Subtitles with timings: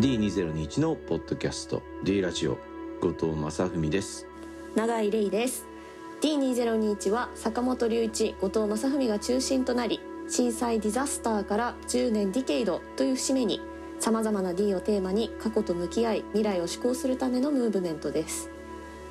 [0.00, 2.56] D2021 のポッドキャスト D ラジオ
[3.02, 4.26] 後藤正文です。
[4.74, 5.66] 永井玲です。
[6.22, 13.60] D2021 は坂本龍一後藤正文が中心となり震災ディザスターから10年ディケイドという節目に
[13.98, 18.48] さまざまな D をテーマに過去と向き合い未来を志向するためのムーブメントです。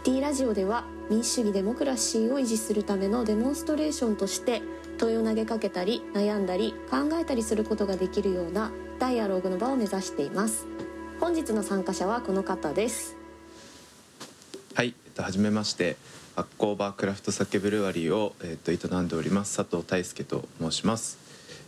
[0.04, 4.64] D ラジオでは民主主義デモクラシーを維持するためのデモンストレーションとして
[4.98, 10.68] 問いを投げかけたり悩んだり考えたりすることができるようなダイアログの場を目指しています。
[11.22, 13.16] 本日の参加者はこの方です。
[14.76, 15.96] はい、えっと、はじめまして
[16.36, 21.18] 発酵バークラフト酒ブルワリーを、えっと、営んでおります佐藤大輔と申します、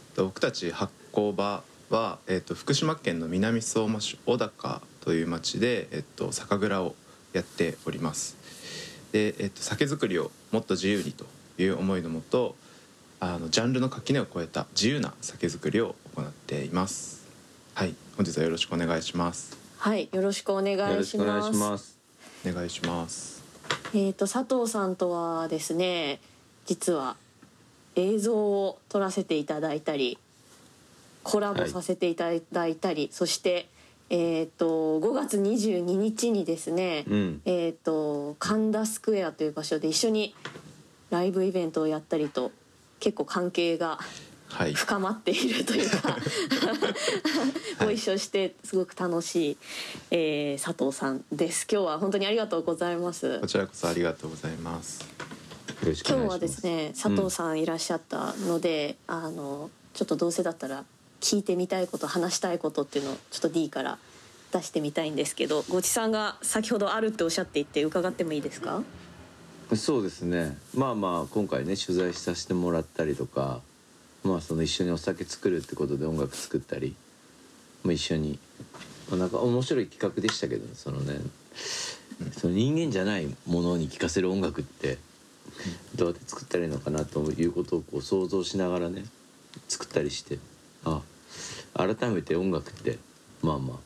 [0.09, 6.95] えっと、僕たち発酵バーは、えっと、福島県の南相馬市小高という町で、えっと、酒蔵を
[7.31, 8.35] やっております。
[9.13, 11.25] で、えっと、酒造りをもっと自由にと
[11.57, 12.55] いう思いのもと
[13.21, 17.20] あのジャンルの垣根を越えた自由な酒造りを行っています。
[17.73, 19.57] はい本日はよろしくお願いします。
[19.77, 21.23] はいよろしくお願いします。
[21.23, 21.97] お願いします。
[22.45, 23.43] お願いします。
[23.93, 26.19] えっ、と佐藤さんとはですね
[26.65, 27.15] 実は
[27.95, 30.17] 映像を撮らせていただいたり
[31.23, 33.67] コラボさせていただいたり、そして
[34.09, 37.41] えっ、と5月22日にですね、うん。
[37.45, 40.35] えっ、と神田スクエアという場所で一緒に
[41.09, 42.51] ライブイベントをやったりと
[42.99, 44.05] 結構関係がはい
[44.75, 46.17] 深まっているというか。
[47.79, 49.57] ご一緒してすごく楽しい、
[50.11, 51.67] えー佐藤さんです。
[51.71, 53.39] 今日は本当にありがとうございます。
[53.39, 55.05] こちらこそありがとうございます。
[55.83, 60.83] 今日はですね佐藤さんいらっしゃったので、あのちょっとどうせだったら
[61.21, 63.97] 聞いてみたいこと話したいことっていうのをちょっと D から
[64.51, 68.83] 出してみたいんですけどごちさんが先ほどあるっておっしゃっていて伺ってもいいですか？
[69.75, 70.57] そうですね。
[70.75, 73.61] まあまあ今回ね取材させてもらったりとか
[74.23, 76.95] まあその一緒にお酒作るってことで音楽作ったり、
[77.83, 78.39] まあ、一緒に、
[79.09, 81.19] まあ、なんか面白い企画でしたけどそのね
[82.37, 84.97] その人間じゃないものに聴かせる音楽って
[85.95, 89.03] どうやって作ったらいいのかなということをこう想像しながらね
[89.67, 90.37] 作ったりして
[90.85, 91.01] あ
[91.73, 92.99] 改めて音楽って
[93.41, 93.79] まあま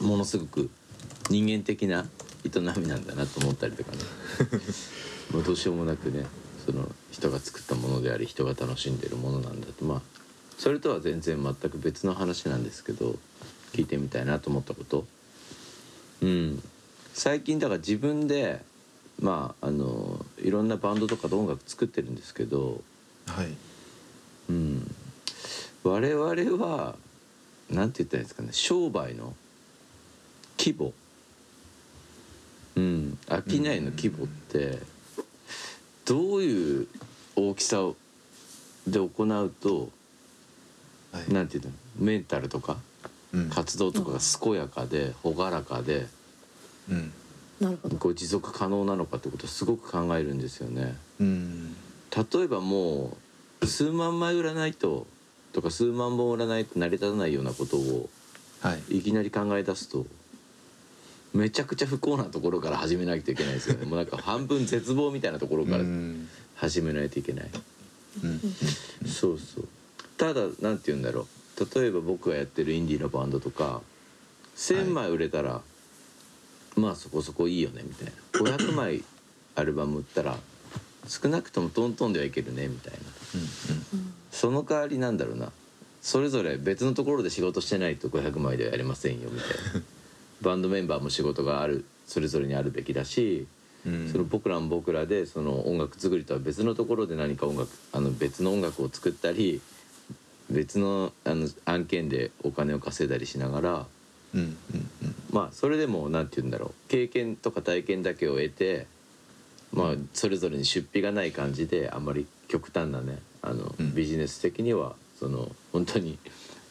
[0.00, 0.70] あものすごく
[1.30, 2.06] 人間的な
[2.44, 3.98] 営みなんだなと思ったりとかね。
[5.32, 6.26] もうどうしようもなくね
[6.64, 9.84] その人が作ったものであり人が楽しんでるものなんだと。
[9.84, 10.00] まあ
[10.58, 13.16] それとは全然全く別の話なんですけど
[13.72, 15.04] 聞いてみたいなと思ったこと。
[16.22, 16.62] うん。
[17.12, 18.62] 最近だから自分で
[19.20, 22.80] まああのいろんなバンドとかで音楽作ってるんですけど
[23.26, 23.48] はい。
[24.48, 24.94] うん。
[25.82, 26.96] 我々は
[27.70, 29.34] なんて言ったらいいんですかね商売の
[30.58, 30.92] 規模。
[32.76, 33.18] うん。
[33.28, 34.78] 商いの規模って
[36.04, 36.88] どういう
[37.36, 37.96] 大きさを
[38.86, 39.90] で行うと
[41.12, 41.32] はい。
[41.32, 41.70] なんていうの？
[41.98, 42.76] メンタルとか
[43.32, 43.50] うん。
[43.50, 46.06] 活動とかが健やかで朗らかで
[46.90, 47.12] うん。
[47.60, 47.96] なるほど。
[47.96, 50.96] こう持続可能なのかってことをすごく考えるんですよね。
[51.20, 51.74] うん。
[52.32, 53.16] 例えばも
[53.60, 55.06] う数万枚売らないと
[55.52, 58.10] とか数万本売らないと成り立たないようなことを
[58.60, 58.98] はい。
[58.98, 60.04] いきなり考え出すと
[61.34, 63.84] めちゃくちゃ不幸なところから始めないといけないですよね。
[63.84, 66.28] もうなんか半分絶望みたいなところからうん。
[66.54, 67.50] 始めないといけない、
[68.22, 68.40] うん。
[69.08, 69.68] そうそう。
[70.16, 71.26] ただなんて言うんだろ
[71.58, 71.80] う。
[71.80, 73.82] 例えば僕がやってるインディーのバンドとか
[74.56, 75.60] 1,000枚売れたら、
[76.76, 78.56] まあそこそこいいよねみたいな。
[78.56, 79.02] 500枚
[79.56, 80.38] アルバム売ったら
[81.08, 82.98] 少なくともトントンではいけるねみたいな。
[84.30, 85.50] その代わりなんだろうな。
[86.00, 89.82] それぞれ別のところで仕事してないと500枚ではやれませんよみたいな
[90.42, 93.46] バンドメンバーも仕事があるそれぞれにあるべきだし、
[93.86, 94.08] うん。
[94.10, 99.60] その僕らも僕らでその音楽作りとは別のところで何か音楽あの別の音楽を作ったり
[100.50, 103.86] 別のあの案件でお金を稼いだりしながら
[104.34, 104.48] うんうん
[105.02, 105.14] うん。
[105.30, 106.88] まあそれでも何て言うんだろう。
[106.88, 108.86] 経験とか体験だけを得て
[109.72, 113.94] まあそれぞれに出費がない感じであんまり極端なねあの、うん。
[113.94, 116.18] ビジネス的にはその本当に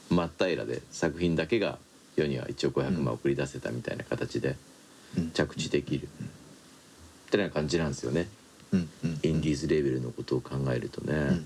[0.09, 1.79] 真っ平らで作品だけが
[2.15, 4.56] 世には1億500万送り出せたみたいな形で
[5.18, 5.31] うん。
[5.31, 6.07] 着地できる、
[7.27, 8.27] ってな感じなんですよね。
[9.21, 11.45] インディーズレベルのことを考えるとね、うん。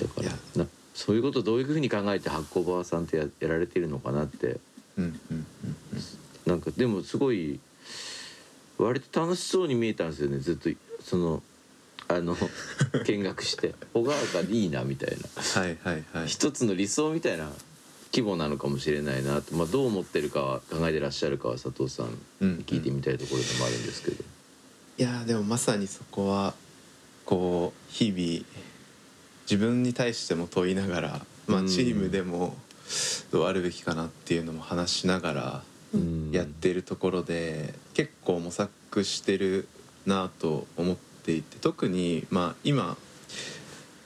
[0.00, 4.60] だからなそういうことをどういうふうに考えて発酵バーさんってややられてるのかなって。
[6.44, 7.60] なんかでもすごい
[8.76, 10.38] 割と楽しそうに見えたんですよね。
[10.38, 10.68] ずっと
[11.02, 11.42] その
[12.08, 12.36] あの
[13.06, 13.74] 見学して。
[13.94, 15.60] 朗らかでいいなみたいな。
[15.62, 16.26] はいはいはい。
[16.28, 17.50] 一つの理想みたいな
[18.12, 22.06] 規模なのかもしれないなと、まあ、どう思ってるかは考えてらっしゃるかは佐藤さん
[22.40, 24.22] に聞いてみたいところでもあるんですけど、
[24.98, 26.52] いやーでもまさにそこは
[27.24, 28.44] こう日々
[29.50, 31.68] 自分に対しても問いながら、まあ、うん。
[31.68, 32.54] チームでも
[33.30, 35.62] どうあるべきかなっていうのも話しながら
[35.94, 36.30] うん。
[36.32, 39.68] やってるところで結構模索してる
[40.06, 42.96] なと思っていて特にまあ今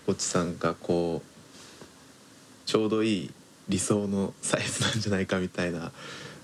[0.07, 3.31] こっちさんがこうちょうどいい
[3.69, 5.93] 理想のサイズなんじゃないかみたいな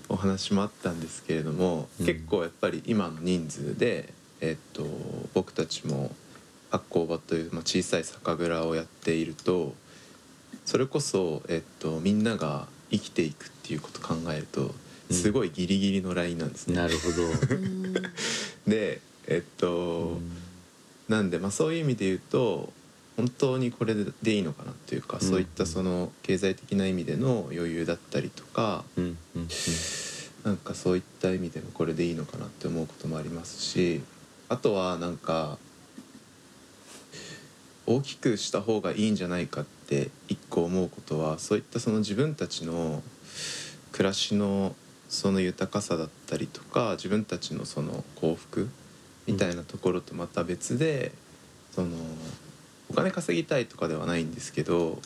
[0.09, 2.05] お話もあったんですけれども、うん。
[2.05, 4.85] 結構やっぱり今の人数で、えっと、
[5.33, 6.11] 僕たちも
[6.69, 9.75] 発酵場という、まあ、小さい酒蔵をやっていると
[10.65, 14.73] それこそ、えっと、みんなが生きていくっていうことを考えると
[15.09, 15.15] うん。
[15.15, 16.75] すごいギリギリのラインなんですね。
[16.75, 17.55] なるほど。
[17.55, 17.93] う ん
[18.67, 20.19] でえっと、
[21.07, 22.73] なんでまあそういう意味で言うと
[23.15, 25.27] 本当にこれでいいのかなっていうか、うん。
[25.27, 29.17] そういったその経済的な意味での余裕だったりとかうん。
[30.43, 34.01] なんかそういった意味でもこれでいいのかなって思うこともありますし
[34.49, 35.57] あとはなんか
[37.85, 43.01] 大きくした方がいいんじゃないかって一個思うことはそういったその自分たちの
[43.91, 44.75] 暮らしの
[45.07, 48.69] その豊かさだったりとか自分たちのその幸福
[49.27, 51.11] みたいなところとまた別で、
[51.71, 51.89] その
[52.93, 54.99] お金稼ぎたいとかではないんですけど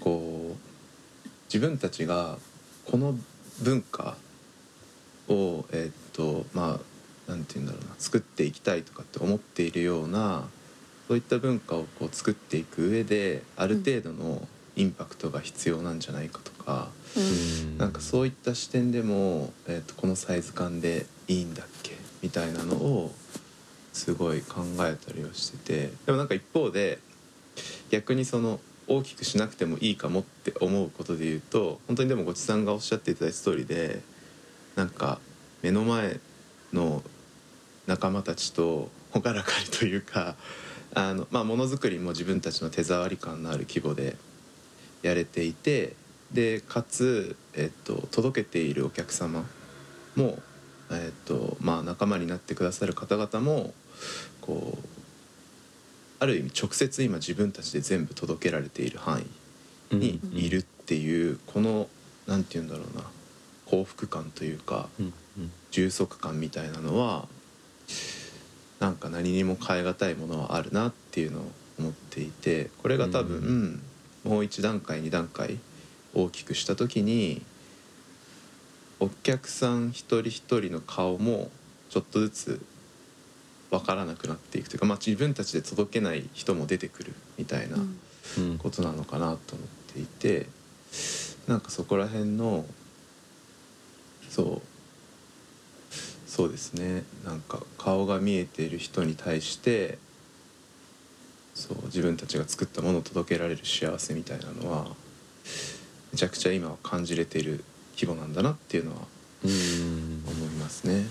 [0.00, 2.38] こう自分たちが
[2.84, 3.14] この
[3.62, 4.16] 文化
[5.28, 10.44] をえーっとまあなんて言うんだろうな作っていきたいとかって思っているような
[11.08, 14.46] そういった文化をこう作っていく上である程度の
[14.76, 17.78] インパクトが必要なんじゃないかとか、うん。
[17.78, 23.14] なんかそういった視点でも、えーっとこのサイズ感でいいんだっけみたいなのを
[23.92, 26.98] すごい考えたりはしててでもなんか一方で
[27.90, 34.00] 逆にその大きくしなくてもいいかもって思うことで言うと本当にでもごちさんがおっしゃっていただいた通りで
[34.76, 35.18] なんか
[35.62, 36.20] 目の前
[36.72, 37.02] の
[37.86, 40.36] 仲間たちと朗らかにというか
[40.94, 44.16] あの、まあ、ものづくりも自分たちの手触り感のある規模で
[45.02, 45.94] やれていて
[46.32, 49.48] でかつ、えっと、届けているお客様
[50.16, 50.38] も、
[50.90, 53.74] えっとまあ、仲間になってくださる方々も
[54.40, 54.95] こう
[56.18, 59.24] ある意味直接今自分たちで全部届けられている範
[59.90, 61.88] 囲にいるっていうこの
[62.26, 63.04] なんて言うんだろうな
[63.66, 64.88] 幸福感というか
[65.70, 67.26] 充足感みたいなのは
[68.80, 73.82] なんか何にも代え難いものはあるなっていうのを思っていてこれが多分、
[74.24, 75.58] もう一段階二段階
[76.14, 77.42] 大きくした時に
[78.98, 81.50] お客さん一人一人の顔も
[81.90, 82.60] ちょっとずつ
[83.78, 87.76] 分からなくなっていくというか、まあ、自分たちで届けない人も出てくるみたいな
[88.38, 88.58] うん。
[88.58, 90.46] ことなのかなと思っていて
[91.46, 92.64] なんかそこら辺の
[94.30, 95.94] そう
[96.28, 97.04] そうですね。
[97.24, 99.96] なんか顔が見えている人に対して
[101.54, 104.88] そう自分たちが作ったものを届けられる幸せみたいなのは
[106.12, 107.64] めちゃくちゃ今は感じれている
[107.94, 108.98] 規模なんだなっていうのは
[109.44, 110.22] うん。
[110.28, 111.06] 思いますね。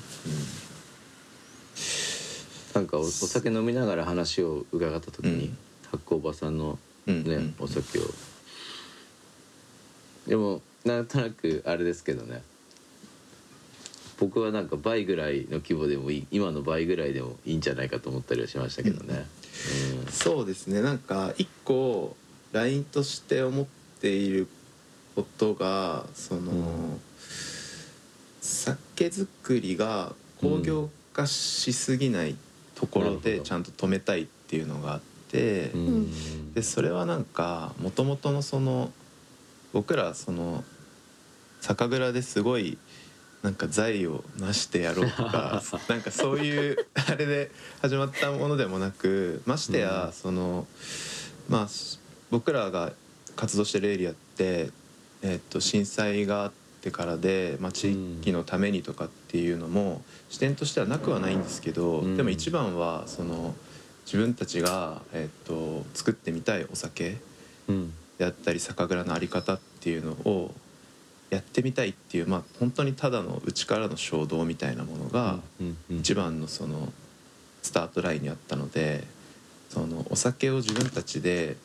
[2.76, 5.58] なんかおお酒飲みながら話を伺った時に、うん。
[5.92, 6.78] 発酵場さんの
[7.08, 7.56] うん、ね、うん。
[7.58, 8.02] お酒を。
[10.28, 12.44] でもなんとなくあれですけどね。
[14.20, 19.26] 僕はなんか倍ぐらいの規模でもいい今の倍ぐらいでもいいんじゃないかと思ったりはしましたけどね。
[20.10, 20.82] そうですね。
[20.82, 22.18] なんか一個
[22.52, 23.66] LINE として思っ
[24.02, 24.48] ている
[25.16, 27.02] ことがその、うん。
[28.42, 29.28] 酒造
[29.62, 32.36] りが工業化しすぎない
[32.76, 35.02] ところでちゃんと止めたいっていうのがあっ
[35.32, 35.72] て、
[36.54, 38.92] でそれはなんかもともとのその
[39.74, 40.64] 僕らその
[41.62, 42.78] 酒蔵ですごい
[43.42, 47.52] なんか財を成してやろうとか なんかそういうあれで
[47.82, 49.88] 始まったものでもなくましてうん。
[49.88, 50.68] やその
[51.48, 52.00] まあし
[52.32, 52.94] 僕らが
[53.36, 54.72] 活動してるエリアって、
[55.22, 62.18] えっと震災があってからで、まあ、地域のためにとかっていうのも視点としてはなくはないんですけど、うん。
[62.18, 63.54] でも一番はその
[64.06, 67.18] 自分たちが、えっと作ってみたいお酒
[67.68, 67.94] うん。
[68.18, 70.54] であったり酒蔵の在り方っていうのを
[71.30, 75.40] やってみたいっていうまあ本当にただの内からの衝動みたいなものが
[75.90, 76.92] 一番のその
[77.62, 79.04] スタートラインにあったので
[79.70, 81.58] そのお酒を自分たちで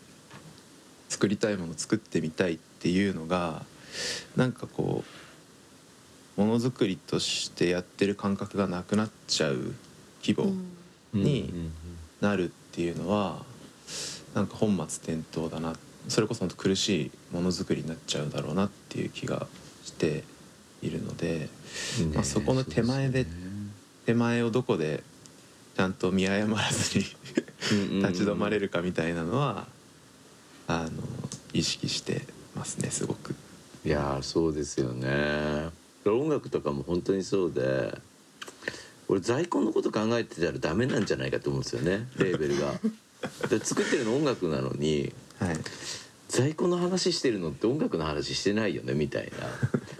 [1.08, 3.62] 作りたいものを作ってみたいっていうのが
[4.36, 5.04] なんかこ
[6.36, 9.74] うものづくりとしてやってる感覚がなくなっちゃう
[10.24, 10.52] 規模
[11.12, 11.52] に
[12.20, 13.42] なるっていうのは
[14.34, 15.76] なんか本末転倒だな。
[16.08, 19.46] それこそ本当苦しいものづくりになっちゃうだろうなっていう気が
[19.84, 20.24] して
[20.82, 21.48] いるので
[22.00, 23.26] うんまあそこの手前で
[24.06, 25.02] 手前をどこで
[25.76, 27.04] ちゃんと見誤らずに
[28.00, 29.66] 立ち止まれるかみたいなのは
[30.66, 30.90] あの
[31.52, 33.34] 意識してますねすごく。
[33.84, 35.70] いやーそうですよね。
[36.04, 37.96] 音楽とかも本当にそうで
[39.08, 42.08] 俺在庫のこと考えてたらダメなんじゃないかと思うんですよね。
[42.18, 42.78] レーベルが。
[43.48, 45.56] で作ってるの音楽なのにはい。
[46.28, 49.32] 在庫の話してるのって音楽の話してないよねみたい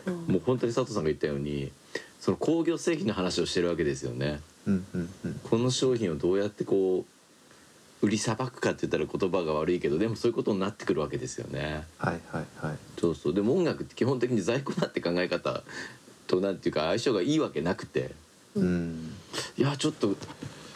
[0.06, 0.12] な。
[0.28, 1.72] もう本当に佐藤さんが言ったように
[2.20, 4.40] その工業製品の話をしてるわけですよね。
[4.66, 5.40] うんうんうん。
[5.42, 7.19] この商品をどうやってこう
[8.02, 11.84] 売りさばくかって言ったら言葉が悪いけどでもそういうことになってくるわけですよね。
[11.98, 12.76] はいはいはい。
[12.98, 13.34] そうそう。
[13.34, 15.62] でも音楽って基本的に在庫だって考え方
[16.26, 18.12] となんていうか相性がいいわけなくて。
[18.54, 19.12] うん。
[19.56, 20.16] いやちょっと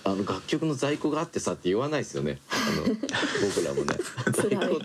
[0.05, 2.39] あの楽曲の在庫があってさって言わないですよね。
[2.51, 2.95] あの
[3.49, 3.97] 僕らもね。
[4.31, 4.81] 在庫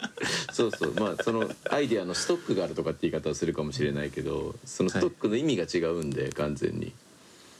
[0.53, 0.93] そうそう。
[0.93, 6.93] まあそのアイデアのストックがあるとかって言い方をするかもしれないけどそのストックの意味が違うんで完全に。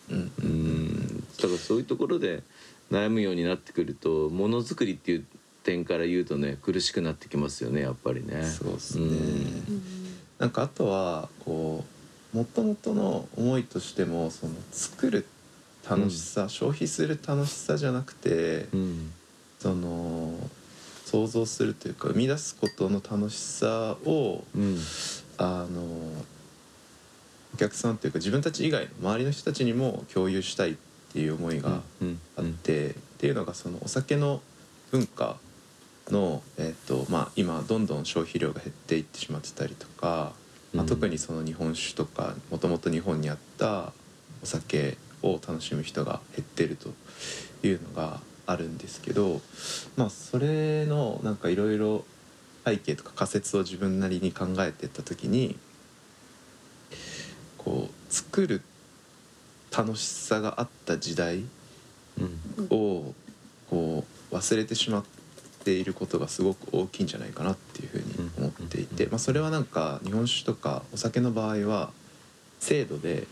[0.09, 0.31] うん。
[0.41, 1.23] うん。
[1.37, 2.43] だからそういうところで
[2.91, 5.25] 悩むようになってくるとものづくりっていう
[5.63, 8.43] 点から言うとね苦しくなってきますよねやっぱりね。
[8.43, 9.05] そうですね。
[9.05, 9.83] うん。
[10.39, 11.83] なんかあとはこ
[12.33, 15.25] う元々の思いとしてもその作る
[15.89, 19.11] 楽しさ、消費する楽しさじゃなくて、うん。
[19.59, 20.33] その
[21.05, 24.77] 想像するというか生み出すことの楽しさをうん。
[25.37, 25.81] あの
[27.53, 30.75] お客さんというか自分たち以外の周りの人たちにも共有したいっ
[31.13, 34.41] ていう思いがうんあって、っていうのがそのお酒の
[34.91, 35.37] 文化
[36.11, 40.33] の、えっとまあ、今どんどん消費量が減っていってしまってたりとか、
[40.73, 40.89] まあ、うん。
[40.89, 43.93] 特にその日本酒とかもともと日本にあった
[44.41, 46.89] お酒を楽しむ人が減ってると
[47.67, 49.41] いうのがあるんですけど、
[49.95, 52.05] まあ、それのなんかいろいろ
[52.65, 55.57] 背景とか仮説を自分なりに考えていった時に
[57.57, 58.61] こう作る
[59.75, 61.43] 楽しさがあった時代
[62.19, 62.67] うん。
[62.69, 63.13] を
[63.69, 65.03] こう忘れてしまっ
[65.63, 71.91] ていることがすごく大きいんじゃないかなっていうふうに思っていて、まあ、それはなんか日本酒とかお酒の場合は
[72.59, 73.27] 制度で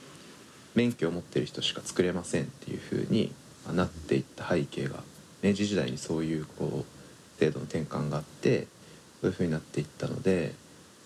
[0.75, 3.31] 免許を持ってる人しか作れませんっていうふうに
[3.73, 5.03] なっていった背景が
[5.41, 8.67] 明治時代にそういうこう制度の転換があって
[9.21, 10.53] そういうふうになっていったので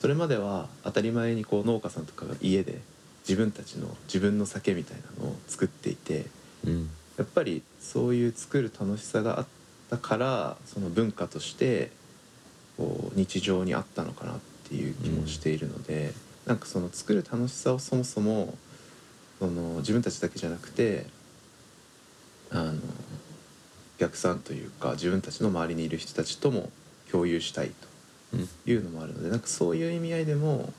[0.01, 2.79] それまでは当たり前にこう農家さんとかが家で
[3.28, 6.25] 自分たちの自分の酒みたいなのを作っていて。
[6.66, 6.90] うん
[7.22, 9.48] やっぱりそういう作る楽しさがあっ
[9.92, 11.92] たからその文化として
[12.78, 16.13] こう日常にあったのかなっていう気もしているので、
[16.48, 18.56] なんかその作る楽しさをそもそも
[19.38, 21.06] その自分たちだけじゃなくて
[22.50, 22.75] あのお
[24.00, 26.72] 客さんというか自分たちの周りにいる人たちとも
[27.12, 27.72] 共有したい
[28.34, 30.74] うんというのもあるのでなんかそういう意味合いでも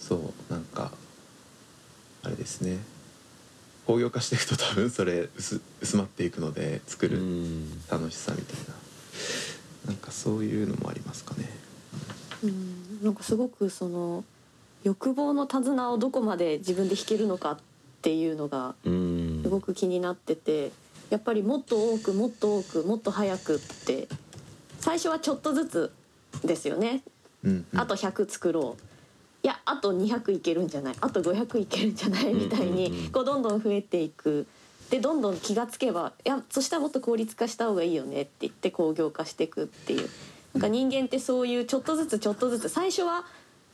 [0.00, 0.16] そ
[0.48, 0.90] うなんか
[2.28, 2.76] あれですね。
[3.86, 7.82] 工業化していくと多分それ薄薄まっていくので作うるん。
[7.90, 8.56] 楽しさみたい
[9.86, 11.48] な、なんかそういうのもありますかね。
[12.44, 13.02] うん。
[13.02, 14.24] なんかすごくその
[14.84, 17.58] 欲望の手綱をどこまで自分で弾けるのかっ
[18.02, 19.40] ていうのがうん。
[19.42, 20.70] すごく気になってて
[21.08, 24.06] やっぱりもっと多くもっと多くもっと早くって
[24.80, 25.92] 最初はちょっとずつ
[26.44, 27.02] ですよね。
[27.42, 27.80] うんうん。
[27.80, 28.82] あと100作ろう。
[28.82, 28.87] い
[29.48, 30.94] やあと200いけるんじゃない？
[31.00, 32.34] あと500いけるんじゃない？
[32.34, 34.46] みたいにこうどんどん増えていく。
[34.90, 40.08] でどんどん気がつけばいやそしたらもっと効率化した方がいいよねって言って工業化していくっていう。
[40.54, 43.24] なんか人間ってそういうちょっとずつちょっとずつ最初は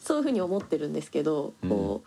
[0.01, 2.03] そういうふうに思ってるんですけどこ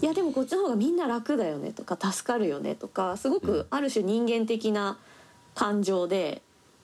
[0.00, 4.98] ういやでもこっちの方がみんな楽だよねとか助かるよねとかすごくある種人間的な
[5.54, 6.42] 感情で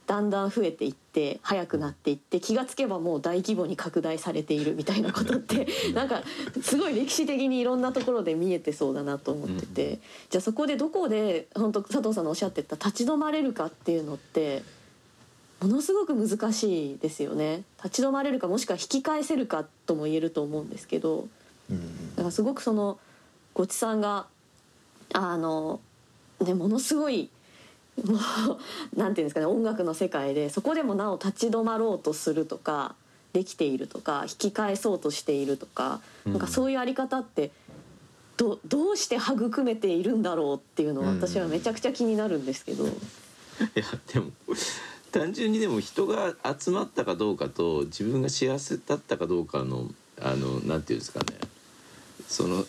[0.09, 6.23] だんだん増えていって早くなっていって気がつけばもう大規模に拡大されているみたいなことって なんか
[6.63, 9.99] すごい歴史的にいろんなところで見えてそうだなと思ってて
[10.31, 14.63] じゃあそこでどこで本当佐藤さんのおっしゃってた立ち止まれるかっていうのって
[15.61, 17.65] ものすごく難しいですよね。
[17.85, 21.29] 立ち止まれるかもしくは引き返せるかとも言えると思うんですけど。
[21.69, 22.11] うん。
[22.15, 22.99] だからすごくその
[23.55, 24.27] ごちさんが
[25.13, 25.81] あの
[26.41, 27.29] ねものすごい
[28.05, 28.19] も
[28.95, 32.95] うなんていうんですかね音楽の世界でそこでもなお立ち止まろうとするとか
[33.33, 37.51] できているとか引き返そうとしているとか、うんなんかそういうあり方って
[38.37, 42.87] どどうして育めているんだろうっていうのは私はめちゃくちゃ気になるんですけど。
[42.87, 44.31] いやでも
[45.11, 49.91] 単純にでも人が集まったかどうかと自分が幸せだったかどうかの
[50.21, 51.27] あのなんていうんですかね
[52.29, 52.65] その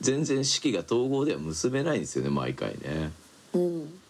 [0.00, 3.10] 全然式が統合では結べないんですよね毎回ね。
[3.54, 4.01] うん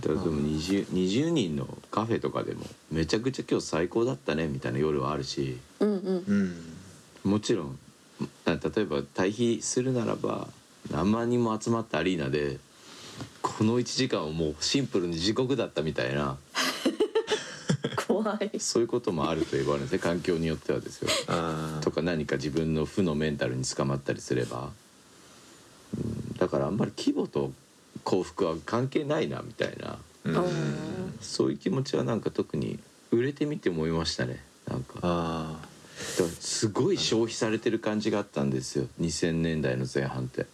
[0.00, 5.58] だからでも 20, 20人のカフェとかでもめちゃくちゃ今日最高だったねみたいな夜はあるし。
[5.80, 6.24] うんうん。
[7.24, 7.30] うん。
[7.30, 7.78] もちろん
[8.44, 10.48] あ例えば対比するならば
[10.90, 12.58] 何万人も集まったアリーナで
[13.42, 16.36] この1時間はもうシンプルに地獄だったみたいな。
[18.06, 18.60] 怖い。
[18.60, 21.08] そういうこともあると言われるんですね環境によってはですよ。
[21.80, 24.70] とか何か自分の負のメンタルに捕まったりすれば、
[25.96, 27.52] うん、だからあんまり規模と
[28.04, 29.98] 幸福は関係ないなみたいな。
[30.24, 31.14] うん。
[31.20, 32.78] そういう気持ちはなんか特に
[33.10, 35.60] 売れてみて思いましたねなんか。
[36.40, 40.46] すごい消費されてる感じがあったんですよ2000年代の前半って。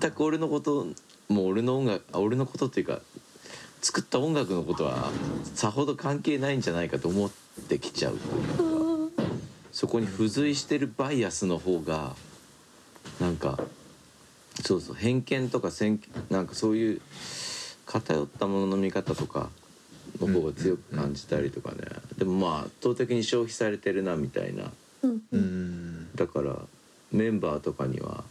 [0.00, 0.86] 全く俺のこと
[1.28, 3.00] もう俺の音楽あ俺のことっていうか
[3.80, 5.10] 作った音楽のことは
[5.54, 7.30] さほど関係ないんじゃないかと思っ
[7.68, 9.22] てきちゃうというか。
[9.72, 12.14] そこに付随してるバイアスの方が
[13.20, 13.58] なんか
[14.62, 16.00] そうそう偏見とか先
[16.30, 17.00] なんかそういう
[17.86, 19.50] 偏ったものの見方とか
[20.20, 21.78] の方が強く感じたりとかね。
[22.16, 24.70] でもまあ圧倒的に消費されてるなみたいな。
[25.02, 25.10] うん。
[25.10, 25.40] ううん。
[25.40, 26.56] んだから
[27.10, 28.24] メンバーとかには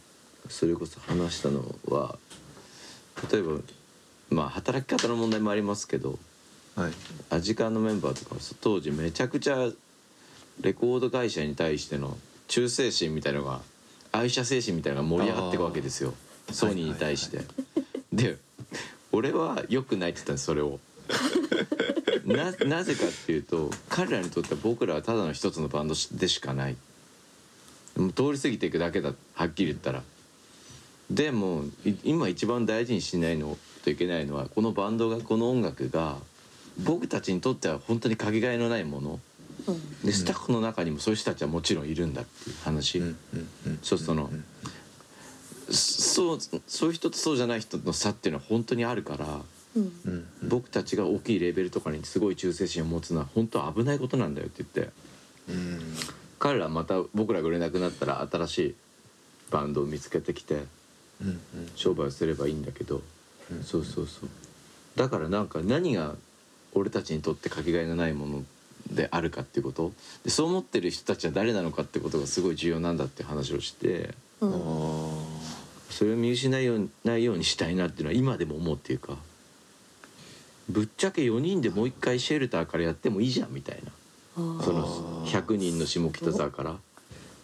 [0.48, 2.16] それこそ話したのは
[3.30, 3.52] 例えば
[4.30, 6.18] まあ働き方の問題もありますけど
[6.74, 6.92] はい。
[7.30, 9.70] アジカンのメンバーとかは当時めちゃくちゃ
[10.60, 12.16] レコード会社に対しての
[12.48, 13.60] 忠誠心みたいのが
[14.12, 16.12] 愛社精神みたいなのが盛り上がっていくわけですよ。
[16.50, 17.40] ソニーに対して。
[18.12, 18.36] で
[19.10, 20.78] 俺は良くないって言ったんですそれを。
[22.24, 26.76] ななぜかっていうと彼らにとっては僕らはただの一つのバンドでしかない。
[28.14, 30.02] 通り過ぎていくだけだはっきり言ったら。
[31.10, 36.16] でもい今一番大事にしないのといけないのはこのバンドがこの音楽が
[36.78, 39.10] 僕たちにとっては本当にかけがえのないもの。
[39.10, 39.20] うん
[40.04, 44.44] でスタッフの中にもそういう人たちはもちろんいるんだっていう話、うんうんうんそうそのうん
[45.70, 49.40] そうそういう人とそうじゃない人の差っていうのは本当にあるから
[50.42, 54.92] 僕たちが大きいレベルとかにすごい忠誠心を持つのは本当は危ないことなんだよって言って。
[55.48, 55.80] うん。
[56.38, 58.74] 彼らまた僕らが売れなくなったら新しい
[59.50, 60.64] バンドを見つけてきて
[61.76, 63.00] 商売をすればいいんだけど、
[63.50, 63.62] うん。
[63.62, 64.28] そうそうそう。
[64.96, 66.16] だからなんか何が
[66.74, 68.44] 俺たちにとってかけがえのないもの
[68.90, 69.92] であるかっていうこと？
[70.24, 75.22] でそう思ってる人たちは誰なのかってことがすごい重要なんだって話をしてうあんー
[75.90, 79.16] それを見失いようないようにしたいなっていうのは今でも思うっていうか？
[80.68, 83.92] ぶっちゃけ4人でもう一回シェルターからやってもいいじゃんみたいな。
[84.34, 84.40] そ
[84.72, 86.76] の100人の下北沢から。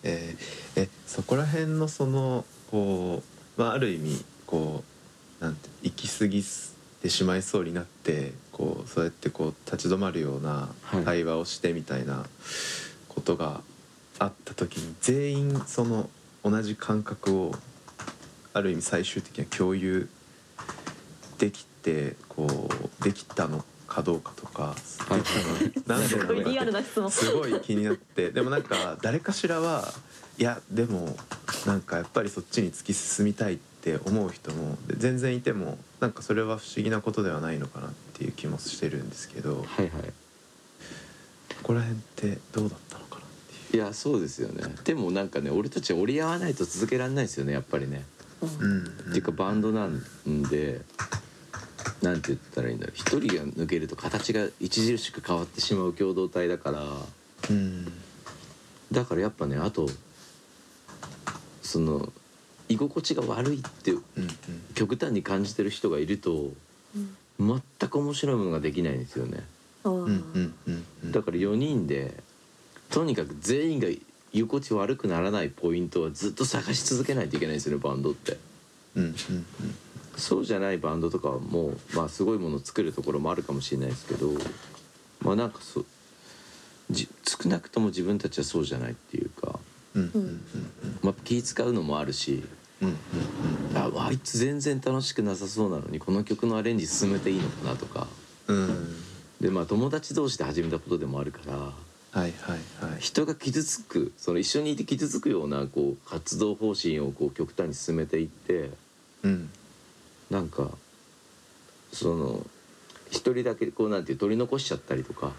[0.05, 3.22] えーえそこら辺のそのこ
[3.57, 4.85] う、まあ、ある意味こ
[5.40, 6.42] うなんて行き過ぎ
[7.03, 11.05] てしまいそうになってこうそうやってこう立ち止まるようなはい。
[11.05, 12.27] 対話をしてみたいな
[13.09, 13.61] ことが
[14.18, 16.11] あった時に全員その
[16.44, 17.55] 同じ感覚を
[18.53, 20.09] ある意味最終的には共有
[21.38, 22.68] できてこ
[23.01, 24.75] うできたのかどうかとか
[25.09, 25.64] はい。
[25.64, 29.85] できたのなんでなのかってすごいリアルな質問すごい気になってでもなんか誰かしらは
[30.38, 31.16] いやでも
[31.66, 40.03] なんかやっぱりそっちに突き進みたいって思う人も全然いてもなんかそれは不思議なことではないのかなっていう気もしてるんですけどはいはい。
[40.03, 43.29] ここら辺ってどうだったのかなっ
[43.70, 44.62] ていいやそうですよね。
[44.85, 48.05] でもなんかね俺たちは折り合わないと続けられないですよねやっぱりね、
[48.42, 48.53] うんう。
[48.61, 48.85] うん。
[48.85, 50.03] っていうかバンドなん
[50.51, 50.83] で
[52.03, 52.94] なんて言ったらいいんだろう。
[52.94, 56.85] 一人が抜けると形が著しく変わってしまう共同体だから。
[57.51, 57.92] うん。
[58.92, 59.88] だからやっぱねあと
[61.62, 62.12] その
[62.68, 64.02] 居心地が悪いってうん
[64.74, 66.52] 極端に感じてる人がいると
[66.96, 69.44] うん全く面白いものができないんですよね。
[71.12, 72.14] だから4人で
[72.90, 73.88] とにかく全員が
[74.33, 78.37] 居心地悪くならないポイントはずっと探し続けないといけないんですよねバンドって。
[80.16, 84.33] そうじゃないバンドとかはもうまあすごいものを作るところもあるかもしれないですけど
[85.20, 85.87] まあなんかそう
[86.90, 89.61] じ少なくとも自分たちはそうじゃないっていうか、
[91.02, 92.48] まあ、気使うのもあるしうん
[93.75, 98.07] ああいつ全然楽しくなさそうなのにこの曲のアレンジ進めていいのかなとか。
[98.47, 98.57] うん。
[98.57, 99.09] うん
[99.41, 101.57] でまあ友達同士で始めたことでもあるから。
[101.57, 101.73] は
[102.14, 102.33] いはい
[102.85, 103.01] はい。
[103.01, 108.71] 人が傷つくその一緒にいて傷つくようなこう活動方針をこう極端に進めていって
[109.23, 109.51] うん。
[110.31, 110.71] なんか
[111.93, 112.45] その
[113.11, 115.33] 一人だけこうなんていう取り残しちゃったりとか、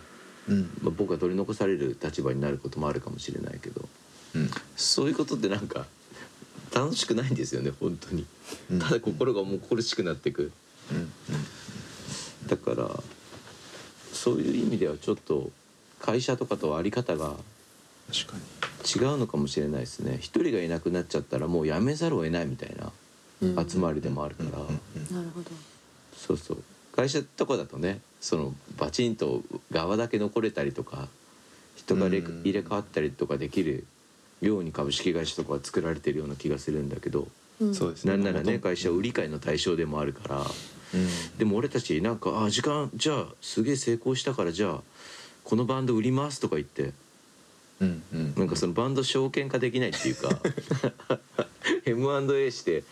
[0.48, 0.62] うん。
[0.82, 3.88] まあ、僕は取り残される立場になることもあるかもしれないけど。
[4.36, 4.50] うん。
[4.78, 5.88] そういうことってなんか
[6.74, 8.26] 楽しくないんですよね本当に。
[8.72, 8.80] うん。
[8.80, 10.52] ただ心がもう苦しくなっていく。
[10.92, 11.12] うん
[12.48, 12.90] だから
[14.12, 15.52] そういう意味ではちょっと
[16.00, 17.36] 会社とかとはあり方が
[18.12, 19.04] 確かに。
[19.04, 20.18] 違うのかもしれないですね。
[20.20, 22.92] 一人がいなくなっちゃったらもう辞めざるを得ないみたいな
[23.42, 23.70] うん。
[23.70, 25.52] 集まりでもあるから、うんうんなるほど。
[26.18, 26.64] そうそう。
[26.96, 31.08] 会社とかだとねそのバチンと側だけ残れたりとか
[31.76, 33.86] 人が入れ替わったりとかできる
[34.42, 37.28] ように株式会社とかは作られてるような気がするんだけど
[37.60, 37.76] うん。
[37.76, 38.14] そうですね。
[38.14, 40.42] なんならね会社は売り買いの対象でもあるから。
[40.94, 41.38] うん。
[41.38, 44.82] でも俺たちなんかあ時間じゃあすげえ成功したからじゃあ
[45.44, 46.94] このバンド売りますとか言って
[47.80, 48.34] うんうん。
[48.36, 50.30] なんかそのバンド証券化できないっていうか
[51.86, 52.84] M&A して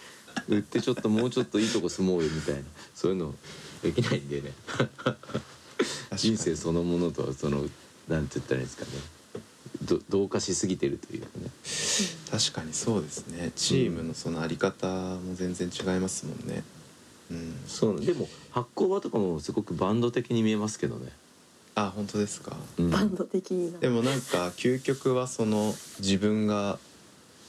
[0.48, 2.62] 売ってちょっともうちょっといいとこ住もうよみたいな
[2.94, 3.34] そういうの
[3.82, 4.52] できないんでね。
[6.16, 7.66] 人生そのものとはその
[8.08, 8.92] なんて言ったらいいんですかね。
[8.92, 9.17] ど
[10.10, 11.50] 同化しすぎてるというかね。
[12.32, 13.52] 確かにそうですね。
[13.56, 16.64] チームのそのあり方も全然違いますもんね。
[17.32, 17.56] うん。
[17.68, 21.12] そうでも発酵場とかもすごくバンド的に見えますけどね、
[21.76, 22.56] あ本当ですか？
[22.80, 22.90] うん。
[22.90, 26.80] バンド的になでもなんか究極はその自分が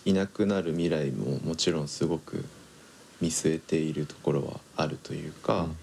[0.04, 2.44] いなくなる未来ももちろんすごく
[3.20, 5.76] 見据えているところはあるというか、うん。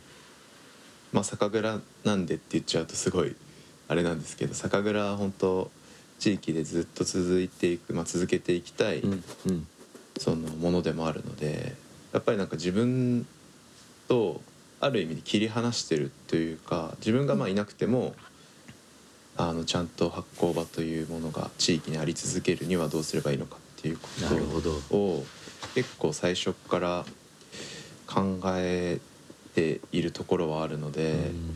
[1.12, 3.36] まあ酒蔵なんでって言っちゃうとすごい
[3.88, 5.72] あれなんですけど酒蔵は本当
[6.20, 9.04] 地域でずっと続いていく、まあ、続けていきたい、
[10.20, 11.76] そのものでもあるので
[12.14, 13.28] やっぱりなんか自分
[14.08, 14.42] と
[14.80, 18.16] ある意味で切り離してるというか自分がまあいなくても
[19.38, 24.08] あのちゃんと発酵場というものが地域にあり続けるにはどうすればいいのかっていうこ
[24.90, 25.26] とを
[25.74, 27.06] 結構最初から
[28.08, 29.00] 考え
[29.54, 31.12] ているところはあるので。
[31.12, 31.56] うん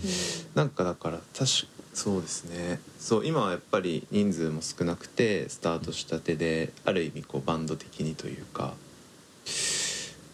[0.56, 8.73] なんかだから確かそうですねそう今はやっぱり人数も少なくてスタートしたてである意味こうバンド的にというか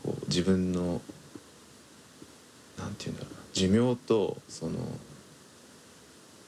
[0.03, 1.01] こう自分の
[2.77, 4.73] なんて言うんだろうな寿命とその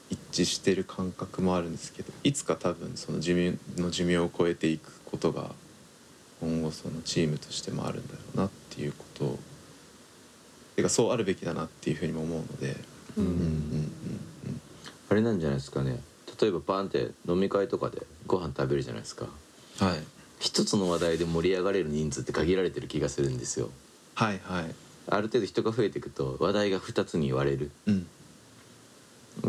[0.09, 3.35] 一致してる感覚もあるんですけどいつか多分その寿
[3.75, 5.51] 命の寿命を超えていくことが
[6.39, 9.39] 今後そのチームとしてもあるんだろうなっていうことを
[10.75, 12.75] てかそうあるべきだなっていうふうにも思うので。
[13.17, 13.91] ううんうんん
[15.09, 16.01] あれなんじゃないですかね。
[16.39, 19.25] 例えばパンって飲み会とかでご飯食べるじゃないですか。
[19.25, 19.47] うん
[19.87, 20.03] はい。
[20.39, 23.69] 一つの話題で盛り上がれる人数って限られてる気がするんですよ。
[24.15, 24.75] はいはい。
[25.09, 27.71] ある程度人が増えていくと話題が2つに割れる。
[27.87, 28.07] うん。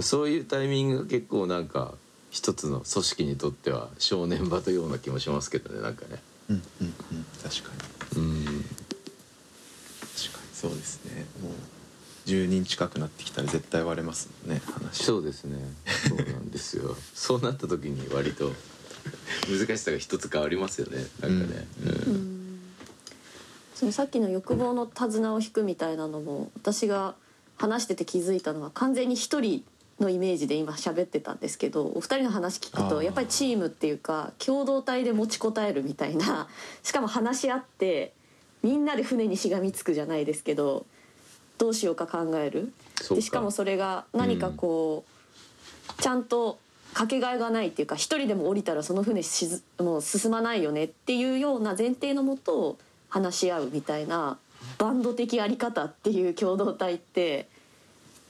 [0.02, 1.94] そういうタイミングが結構なんか
[2.30, 6.20] 一つの組織にとっては正念場というような気もしますけどねなんかね。
[6.50, 7.26] うんうんうん。
[7.42, 7.70] 確か
[8.16, 8.20] に。
[8.22, 8.44] うん。
[8.44, 8.64] 確かに
[10.52, 11.26] そうですね。
[11.42, 11.52] もう
[12.28, 15.04] 10人近くなってきたら絶対割れますもんね話。
[15.04, 15.56] そうですね。
[16.08, 16.96] そうなんですよ。
[17.14, 18.52] そうなった時に割と
[19.48, 21.66] 難しさが一つ変わりますよねなんかね、
[22.06, 22.38] うん
[23.74, 27.14] そのさっきの欲望の手綱を引くみたいなのも私が
[27.58, 29.64] 話してて気づいたのは完全に一人
[30.00, 36.48] のイメージで今喋ってたんですけどお二人の話聞くとやっぱりチームっていうか共同体で持ちこたえるみたいな
[36.82, 38.14] しかも話し合って
[38.64, 40.84] みんなで船にしがみつくじゃないですけど
[41.58, 42.72] どうしようか考える？
[43.10, 45.04] でしかもそれが何かこ
[45.98, 46.58] う、ちゃんと
[46.94, 54.38] かけがえがないっていうか一人でも降りたらその船しずもう進まないよねっていうような前提のもとを話し合うみたいな
[54.78, 57.48] バンド的あり方っていう共同体って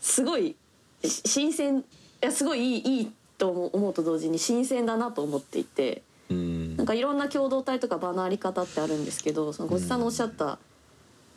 [0.00, 0.56] すごい
[1.04, 1.84] し新鮮い
[2.20, 6.02] やすごいいいいいと思うと同時に新鮮だなと思っていて。
[6.30, 6.76] うん。
[6.76, 10.58] なんかいろんな共同体とか場のあり方ってあるんですけどそのごちさんのおっしゃった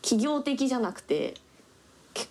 [0.01, 1.39] 企業的じゃなくてけ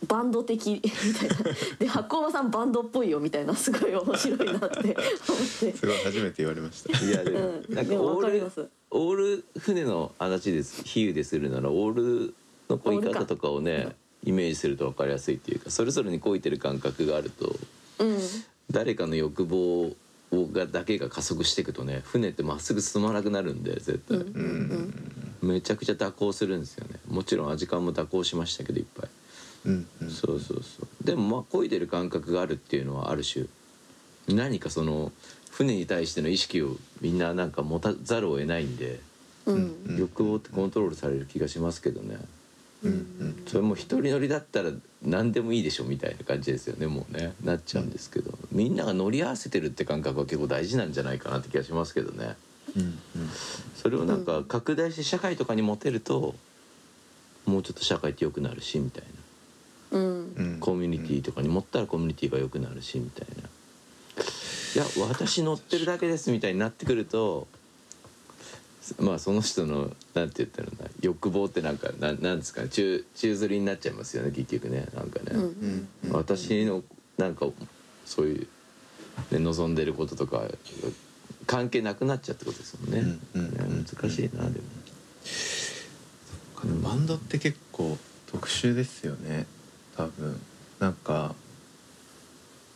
[0.07, 1.37] バンド的 みたいな。
[1.79, 4.95] で発酵場さんバンドっぽいよみたいなすごい面白いなって思っ
[5.61, 5.73] て。
[5.73, 7.05] すごい初めて言われました。
[7.05, 7.39] いやでも、
[7.69, 7.75] うん。
[7.75, 8.67] なんかオールわかります。
[8.91, 10.83] オール船の話です。
[10.85, 11.39] 比喩です。
[11.39, 12.35] るならオール
[12.69, 17.57] の漕ぎ方とかをねイメージすると分かりやすいっていうかそれぞれに漕いてる感覚があると
[17.99, 18.19] うん。
[18.71, 19.97] 誰かの欲望を
[20.53, 24.95] がだけが加速していくとね船ってまっすぐ進まなくなるんで絶対、うん。
[25.43, 25.49] うん。
[25.49, 26.97] めちゃくちゃ蛇行するんですよね。
[27.09, 29.09] もちろんアジカンも蛇行しましたけどいっぱい、
[29.65, 30.11] うんうん。
[30.11, 31.05] そうそうそう。
[31.05, 33.47] でもまあ漕いでる感覚があるっていうのはある種
[34.29, 35.13] 何かその
[35.51, 39.01] 船に対しての意識をみんななんか持たざるを得ないんで、
[39.47, 39.55] うん。
[39.55, 42.17] うん欲望ってコントロールされる気がしますけどね。
[42.83, 43.43] うんうん。
[43.47, 44.71] それも一人乗りだったら
[45.03, 47.35] 何でもいいでしょみたいな感じですよねもうね。
[47.45, 52.37] なっちゃうんですけど、みんなが乗り合わせてるって感覚は結構大事なんじゃないかなって気がしますけどね。
[52.77, 52.99] うんうん。
[53.75, 56.35] それをなんか拡大して社会とかに持てると
[57.47, 59.09] もうちょっと社会って良くなるしみたいな
[59.91, 60.35] うん。
[60.37, 63.49] うんコミュニティとかに持ったらコミュニティが良くなるしみたいな。
[64.75, 67.49] いや私乗ってるだけですみたいになってくると
[68.99, 70.69] まあその人のなんて言ったら
[71.01, 74.87] 欲望ってなんかなんなんですかね宙宙吊りになっちゃいますよね結局ね。
[74.95, 75.41] なんかね、うん。
[75.41, 75.89] うん。
[76.05, 76.13] うん。
[76.13, 76.83] 私の
[77.19, 77.47] なんか
[78.05, 78.47] そういう、
[79.33, 80.45] ね、望んでることとか
[81.47, 83.01] 関係なくなっちゃうってことですもんね、
[83.35, 83.43] うん。
[83.43, 83.85] うん。
[83.85, 84.65] 難しいなでも。
[86.83, 89.47] バンドって結構特殊ですよね
[90.01, 90.41] 多分
[90.79, 91.35] なんか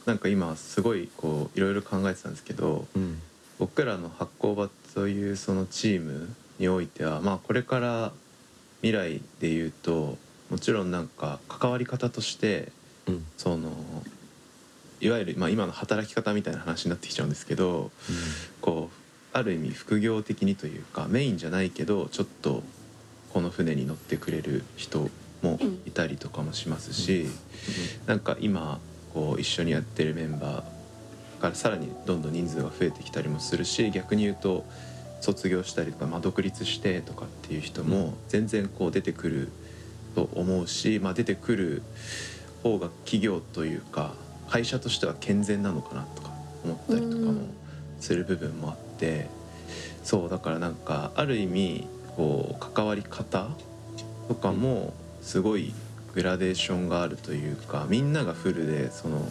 [0.04, 3.20] なんか今すごいこういろいろ考えてたんですけどうん。
[3.56, 8.12] 僕らの発酵場というそのチームにおいてはまあこれから
[8.82, 10.18] 未来で言うと
[10.50, 12.72] もちろんなんか関わり方として
[13.06, 13.26] うん。
[13.36, 13.70] その
[15.00, 17.90] いわゆる、まあ、今の働き方みたいな話になってきちゃうんですけど
[18.60, 22.62] こうある意味副業的にというかメインじゃないけどちょっと
[23.32, 25.10] この船に乗ってくれる人
[25.44, 27.26] もいたりとかもしますし、
[28.06, 28.80] なんか今
[29.12, 34.64] こう一緒にやってるメンバーからさらにどんどん人数が増えてきたりもするし逆に言うと
[35.20, 39.48] 卒業したりとか、まあ、独立してとかっていう人も全然こう出てくる
[40.14, 41.82] と思うし、まあ、出てくる
[42.62, 44.14] 方が企業というか
[44.48, 46.30] 会社としては健全なのかなとか
[46.64, 47.42] 思ったりとかも
[48.00, 49.28] する部分もあって
[50.02, 53.48] そうだからなんかある意味こう関わり方
[54.28, 54.92] とかも
[55.24, 55.72] すごい
[56.14, 59.26] グラデーションがあるというかみんながフルでその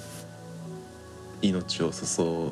[1.41, 2.51] 命を注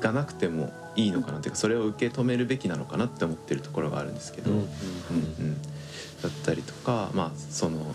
[0.00, 5.62] がなくてもいいのかなっていうかそれを受け止めるべきなのかなって思ってるところがあるんですけど、うんうんうん。
[6.22, 7.94] だったりとかまあその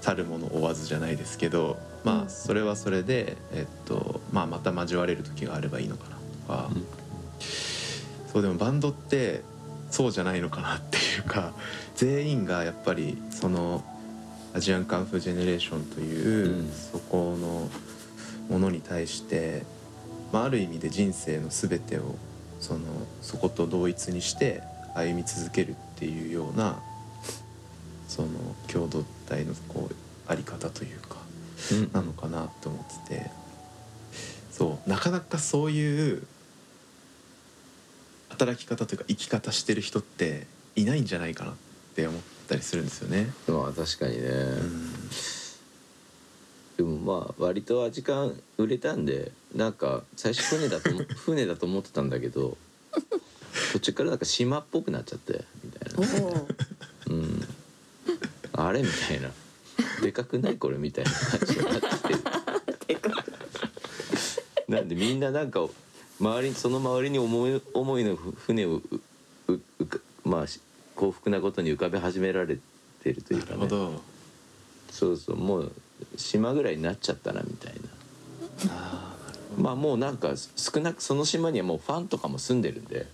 [0.00, 6.86] 去るもの追わずじゃないですけどまあそれはそれで、えっとまあ、また交われる時があればいいのかなとか、うん。
[8.32, 9.42] そうでもバンドって
[9.90, 11.52] そうじゃないのかなっていうか
[11.96, 13.84] 全員がやっぱりその
[14.54, 16.72] アジアンカンフージェネレーションという、うん。
[16.72, 17.68] そこの
[18.48, 19.64] ものに対して、
[20.32, 22.14] まあ、ある意味で人生の全てを
[22.58, 22.80] その
[23.20, 24.62] そこと同一にして
[24.94, 26.80] 歩み続けるっていうような
[28.08, 28.28] その
[28.66, 29.94] 共同体のこう
[30.26, 31.16] あり方というか
[31.72, 31.90] うん。
[31.92, 33.30] なのかなと思ってて。
[34.50, 36.26] そうなかなかそういう
[38.36, 40.46] 働き方というか生き方してる人って
[40.76, 41.54] いないんじゃないかなっ
[41.94, 43.32] て思ったりするんですよね。
[43.48, 44.92] まあ確かにね、うん。
[46.76, 50.90] でもまあ割と時間売れたんでなんか最初船だと
[51.24, 52.58] 船だと思ってたんだけど
[53.72, 56.08] 途中からなんか島っぽくなっちゃってみたいおな。
[56.36, 56.46] お
[57.08, 57.48] うん。
[58.52, 58.82] あれ？
[58.82, 59.30] みたいな。
[60.02, 60.56] でかくない？
[60.56, 60.76] これ？
[60.76, 61.86] みたいな感じになって。
[62.94, 63.00] きて
[64.68, 65.66] なんでみんななんか
[66.20, 68.82] 周りその周りに思い思いの船をう
[69.48, 70.60] ううかまあし
[70.94, 72.58] 幸福なことに浮かべ始められ
[73.02, 73.68] てるというなかね。
[74.90, 75.72] そうそうもう
[76.16, 77.80] 島ぐらいになっちゃったなみたいな。
[78.70, 79.14] あ
[79.58, 83.06] まあもうなんか少なくその島にはもうファンとかも住んでるんで。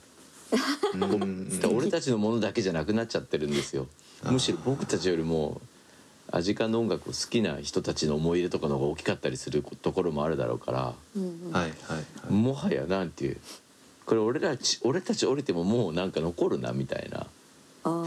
[0.94, 1.76] ーうん。
[1.76, 3.86] 俺たちのものだけじゃなくなっちゃってるんですよ。
[4.24, 5.60] むしろ僕たちよりも
[6.34, 12.32] アジカンの音楽を好きな人たちの思い入れとかの方が大きかったりするところもあるだろうからうんうんはいはいはい。
[12.32, 13.36] もはやなんていう
[14.06, 17.26] これ俺らち俺たち降りてももうなんか残るなみたいな
[17.84, 18.04] あ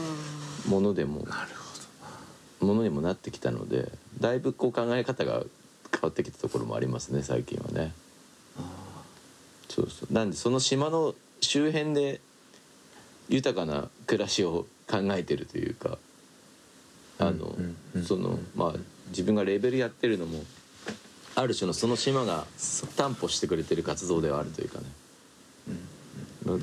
[0.68, 5.44] ものでもなるものにもなってきたのでだいぶこう考え方が
[5.92, 7.94] 変わってきたところもありますね最近はね。
[8.58, 8.68] ほど。
[9.70, 12.20] そうそうなんでその島の周辺で
[13.30, 15.98] 豊かな暮らしを考えてるというか
[17.20, 18.04] あの、うんうんうん。
[18.04, 20.44] そのまあ自分がレーベルやってるのも
[21.36, 22.46] ある種のその島が
[22.96, 24.86] 担保してくれてる活動ではあるというかね、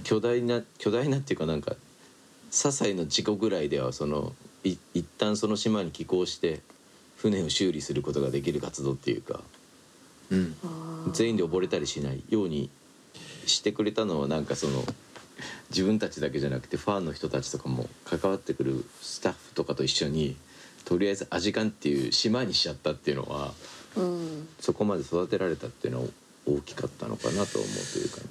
[0.02, 1.76] 巨大な巨大なっていうかなんか些
[2.50, 4.32] 細な事故ぐらいではその
[4.64, 6.60] い一旦その島に寄港して
[7.16, 9.40] 船を修理することができる活動っていうか
[10.30, 10.56] うん。
[11.12, 12.70] 全員で溺れたりしないように
[13.46, 14.84] してくれたのはなんかその
[15.70, 20.36] 自分たちだけじゃなくてファンの人たちとかも関わってくるスタッフとかと一緒に
[20.84, 23.52] とりあえずアジカンっていう島にしちゃったっていうのは
[23.96, 24.48] うん。
[24.60, 26.08] そこまで育てられたっていうのは
[26.46, 28.24] 大きかったのかなと思うというかね。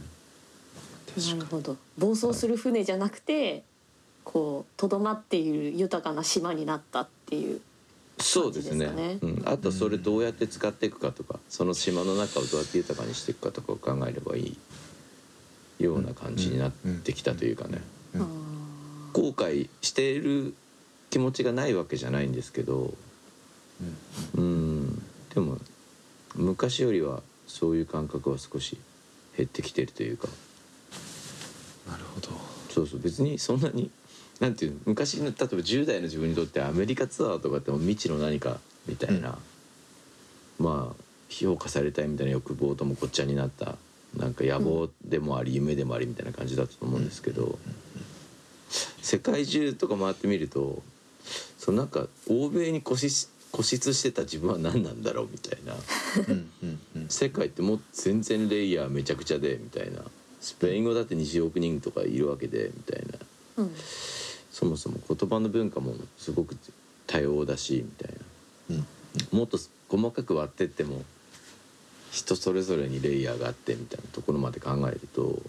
[1.18, 3.64] なるほど暴走する船じゃなくて
[4.24, 7.60] こうとどまっている豊かな島になったっていう
[8.20, 9.18] そうですね。
[9.22, 14.58] うん、あとそれどうやって使っていくかとかその島の中をどうやって豊かにしていくかとかを考えればいい
[15.82, 17.82] ような感じになってきたというかね。
[19.14, 20.54] 後悔している
[21.10, 22.94] 気持ちがないわけじゃないんですけど
[24.36, 25.02] うん。
[25.34, 25.58] でも
[26.36, 28.78] 昔よりはそういう感覚は少し
[29.36, 30.28] 減ってきてるというか。
[31.90, 32.30] なるほど。
[32.70, 33.00] そうそう。
[33.00, 33.92] 別にそんなに
[34.40, 39.38] なんていうの昔の例えば10代の自分にとってアメリカツアーとかって未知の何かみたいな、
[40.58, 43.76] まあ評価されたいみたいな欲望ともごっちゃになった
[44.18, 47.58] なんか野望でもあり夢でもありみたいな感じだったと思うんですけど、
[49.02, 50.82] 世界中とか回ってみると
[51.58, 55.76] そのなんか欧米に固執固執してた自分は何なんだろうみたいな。
[57.10, 60.02] 世界ってもう全然レイヤーめちゃくちゃでみたいな。
[60.40, 63.04] スペイン語だって20億人とかいるわけでみたい
[63.58, 63.64] な。
[63.64, 63.76] うん。
[64.52, 66.58] そもそも言葉の文化もすごく
[67.08, 68.16] 多様だしみたい
[68.70, 68.86] うんな
[69.32, 69.58] もっと
[69.90, 71.04] 細かく割ってっても
[72.12, 75.42] 人それぞれにレイヤーがあってみたいなところまで考えると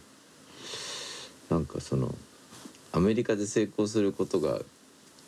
[1.50, 2.14] なんかその
[2.92, 4.60] アメリカで成功することが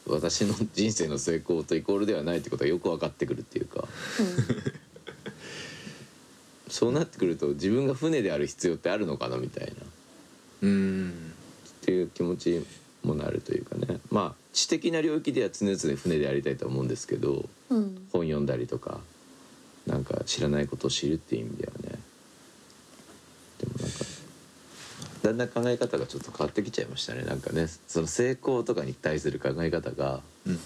[0.07, 3.89] 私の人生の成功とイコールではないってことがよく分かってくるっていうか
[6.69, 9.73] そうなってくると自分が船である必要ってあるのかなみたいな。
[9.73, 9.75] っ
[10.63, 11.33] うん
[11.83, 12.65] ていう気持ち
[13.03, 14.01] もなるというかね。
[14.11, 18.09] まあ知的な領域では常々船でありたいと思うんですけどうんうん。
[18.13, 19.01] 本読んだりとか
[19.87, 21.99] なんか知らないことを知るっていう意味ではね。
[23.59, 24.05] でもなんか
[25.23, 27.23] だんだん考え方がちょっと変わってきちゃいましたね。
[27.23, 30.59] なんかねその成功とかに対する考え方がうん。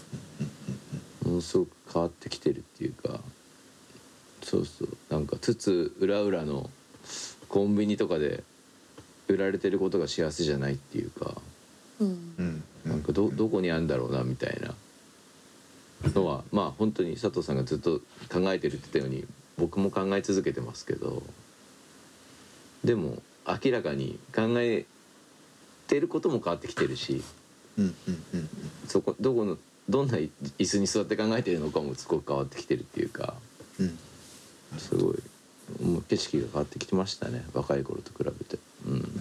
[1.25, 3.21] ものすごく変わってきてるっていうか
[4.43, 4.89] そうそう。
[5.11, 6.71] なんかつつ裏裏の
[7.49, 8.43] コンビニとかで
[9.29, 11.35] 売られてることが幸せじゃないっていうか
[12.01, 12.35] うん。
[12.39, 12.65] うん。
[12.85, 14.75] なんかどどこにあるんだろうなみたいな
[16.15, 18.01] のはまあ本当に佐藤さんがずっと
[18.31, 21.23] 考えてるって言ったように僕も考え続けてますけど
[22.85, 24.87] でも明らかに考え
[25.89, 27.23] てることも変わってきてるし
[27.79, 27.95] うんうん
[28.35, 28.49] うんうん
[28.87, 29.57] そこどこの
[29.89, 30.31] どんな椅
[30.65, 33.35] 子に座って考えてるのかもすごく変わってきてるっていうか
[33.81, 33.99] うん
[34.79, 35.17] すごい
[35.83, 38.59] もう景色が変わってきてましたね若い頃と比べて。
[38.87, 39.21] うんうん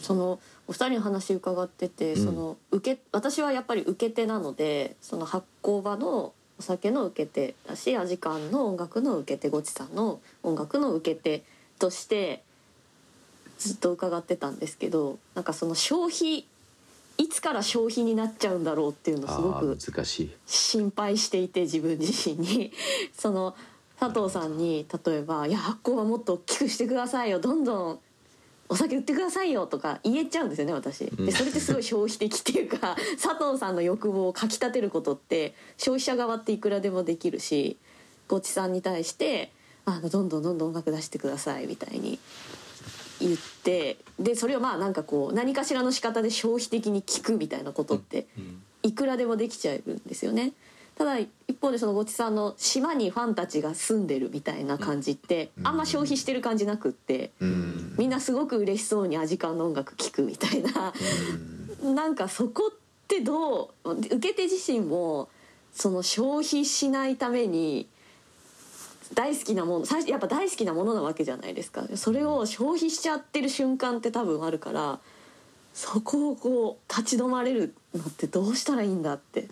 [0.00, 0.38] その
[0.68, 11.42] お二人の話伺ってて、うんその受け私はやっぱり受け手なのでその発酵場のお酒の受け手だしアジカンの音楽の受け手ごちさんの音楽の受け手
[11.78, 12.42] として
[13.58, 16.46] ずっと伺ってたんですけどなんかその消費
[17.18, 19.76] いつから消費になっちゃうんだろうっていうのをすごあく。
[20.46, 22.72] 心配していて自分自身に
[23.12, 23.54] その
[23.98, 27.98] 佐藤さんに例えば「いや発酵はもっと大きくしてくださいよどんどん
[28.72, 31.04] お酒売ってくださいよ」とか言えちゃうんですよね私。
[31.04, 37.76] うんでそれってすごい消費的っていうか 佐藤さんの欲望をかきたてることって消費者側っていくらでもできるし
[38.28, 39.52] ごちさんに対して
[39.84, 42.18] あのどんどんどんどん音楽出してくださいみたいに
[43.20, 48.26] 言ってでそれをまあなんかこう何かしらの仕方で消費的に聞くみたいなことって
[48.82, 50.52] いくらでもできちゃうんですよね。
[50.96, 57.94] ただ一方でそのごちさんの島にファンたちが住んでるみたいな感じってあんま消費してる感じなくってうん。
[57.98, 60.92] みんなすごく嬉しそうにアジカンの音楽聴くみたいな。
[61.82, 62.76] なんかそこっ
[63.08, 65.28] てどう受け手自身も
[65.72, 67.88] その消費しないために
[69.14, 71.84] 大好きなもの最初やっぱ大好きなものなわけじゃないですか。
[71.96, 75.00] それを消費しちゃってる瞬間って多分あるから
[75.74, 79.48] そこをこう立ち止まれるのってどうしたらいいんだって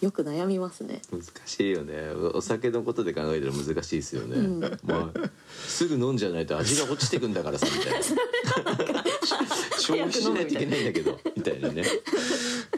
[0.00, 1.02] よく悩みますね。
[1.10, 2.10] 難しいよね。
[2.34, 4.60] お酒のことで考えたら難しいですよね、うん。
[4.84, 5.30] まあ、
[5.66, 9.04] すぐ飲んじゃないと味が落ちてくんだからさみたいな。
[9.78, 11.82] 消費しないといけないんだけどみたいなね。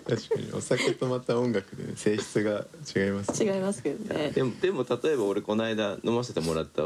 [0.08, 2.64] 確かにお酒とまた音楽で、ね、性質が
[2.96, 3.54] 違いますね。
[3.54, 4.30] 違いますけどね。
[4.30, 6.84] でもでも例えば俺この間飲ませてもらった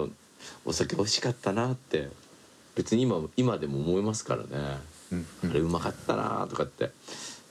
[0.65, 2.09] お酒美味しかったなって
[2.75, 4.49] 別に今今でも思いますからね、
[5.13, 5.51] うんうん。
[5.51, 6.91] あれうまかったなとかって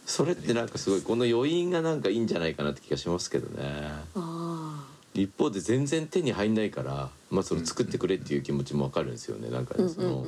[0.05, 3.91] それってなんかすごいこの余韻がなんかいいんじゃないかなって気がしますけどね。
[4.15, 9.49] あ一方で全然手に入んないから、まあ、その作ってくれっていう気持ちもわかるんですよね。
[9.49, 10.25] なんかその。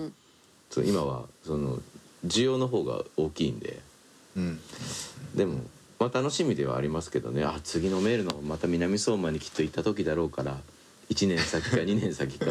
[0.70, 1.80] その今はその
[2.26, 3.80] 需要の方が大きいんで。
[4.38, 4.60] うん。
[5.36, 5.62] でも、
[6.00, 7.44] まあ、楽しみではありますけどね。
[7.44, 10.58] あ次のメールのまた南相馬にきっと行った時だろうから
[11.10, 12.46] 1年先か 2年先か。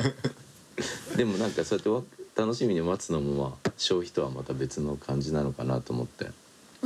[1.17, 2.03] でもなんかそうやってわ
[2.37, 6.31] 楽しみに待つのもまあ消費とはまた別の感じなのかなと思って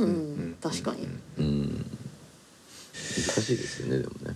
[0.03, 1.07] うん、確かに。
[1.37, 1.85] うん
[2.93, 4.35] 難しいですよねでもね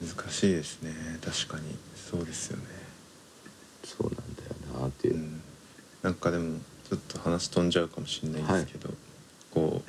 [0.00, 0.92] 難しいですね
[1.24, 2.64] 確かにそうですよね
[3.84, 5.40] そうなんだよなっていうう、ん
[6.02, 8.94] なんかでもちょっと話飛んじゃうかもしれないんですけど、
[9.52, 9.82] こ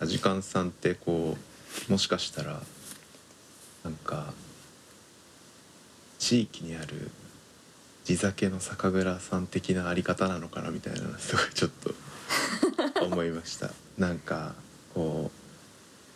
[0.00, 1.36] うアジカンさんってこ
[1.88, 2.62] うもしかしたら
[3.84, 4.32] なんか
[6.18, 7.10] 地域にある
[8.04, 11.90] 地酒の酒蔵さん的なあり方なのかなみたいなすごいちょっと
[13.00, 13.70] 思いました。
[13.98, 14.54] なんか
[14.94, 15.30] こ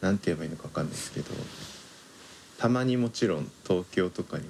[0.02, 1.30] うなんて言えばいいのか分かんないですけど
[2.58, 4.48] たまにもちろん東京とかにも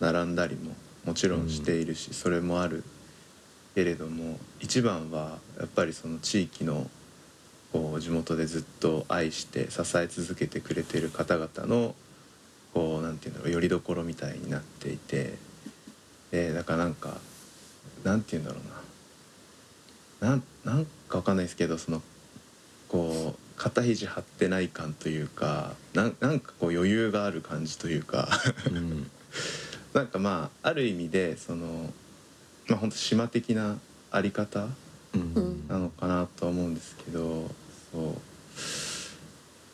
[0.00, 0.72] 並んだりも
[1.04, 2.84] もちろんしているし、それもある。
[3.74, 6.90] けれども一番はやっぱりその地域の
[7.72, 11.94] こう地元でずっと愛して支え続けてくれている方々の
[12.74, 15.38] こうなんていうんだろうよりどころみたいになっていて
[16.30, 17.16] でだからなんか
[18.04, 18.79] なんていうんだろうな
[20.20, 22.02] なんなんかわかんないですけどその
[22.88, 28.28] こう肩肘張ってない感というかなんなんかこう余裕がある感じというか
[28.66, 29.10] うん。
[29.94, 31.92] なんかまあある意味でその
[32.68, 33.78] まあ本当島的な
[34.10, 34.68] あり方
[35.68, 37.50] なのかなとは思うんですけど
[37.92, 38.10] そ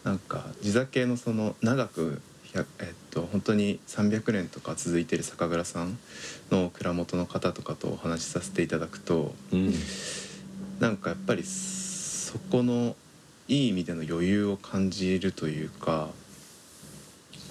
[0.05, 0.09] う。
[0.09, 2.20] なんか地酒のその長く
[2.53, 5.99] 100えっと本当に300年とか続いてる酒蔵さん
[6.51, 9.74] の蔵元の方とかとお話しさせていただくとうん
[10.81, 12.97] なんかやっぱりそこの
[13.49, 16.09] いい意味での余裕を感じるというか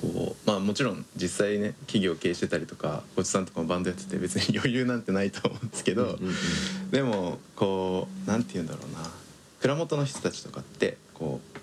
[0.02, 6.92] こうまあもちろん実際ね企業経営してたりとかごちさんとかもバンドやってて別に余裕なんてないと思うんですけど、うんうん。
[6.92, 9.10] でもこうなんて言うんだろうな。
[9.62, 11.58] 蔵元の人たちとかってこう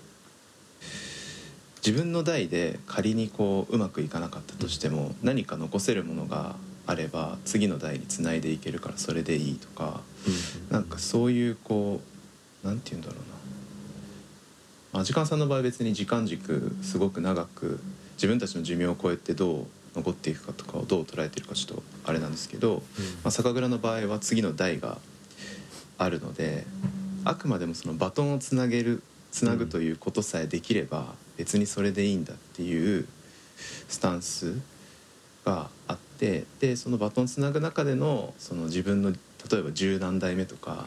[1.85, 6.55] 自分の代で仮にこううまくいかなかったとしても何か残せるものが
[6.85, 10.01] あれば次の代につないでいけるからそれでいいとか
[10.69, 12.01] なんかそういうこ
[12.63, 13.33] うなんて言うんだろうな。
[14.93, 17.79] まあ時間さんの場合は別に時間軸すごく長く
[18.15, 19.65] 自分たちの寿命を超えてどう
[19.95, 22.83] 残っていくかとかをどう捉えてるかちょっとあれなんですけど、
[23.23, 24.97] まあ、酒蔵の場合は次の代が
[25.97, 26.65] あるので
[27.25, 33.07] あくまでもそのバトンをつなげるつなぐということさえできれば別にそれでいいんだっていう
[33.87, 34.55] スタンス
[35.45, 39.17] があってでそのバトンつなぐ中でのその自分の例
[39.59, 40.85] えば十何代目とか、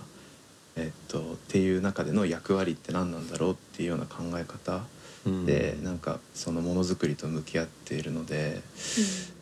[0.76, 4.82] えっと、っていう中での役割って何なんだろうっていうような考え方
[5.26, 5.46] うん。
[5.46, 8.62] でなんかそのものづくりと向き合っているので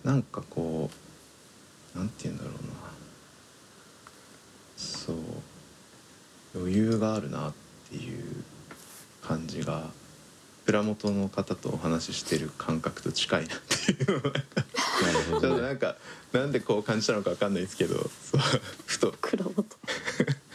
[0.03, 0.91] なんかこ
[1.95, 2.85] うなんて言うんだろうな。
[4.77, 5.17] そう
[6.57, 7.53] 余裕があるなっ
[7.91, 8.45] ていう
[9.23, 9.91] 感じが
[10.67, 14.23] 蔵元の方とお話ししてる感覚と近いなっていう
[15.29, 15.97] ちょっとなんか
[16.33, 18.09] なんでこう感じたのかわかんないですけどそう
[18.87, 19.15] ふと。
[19.21, 19.65] 蔵元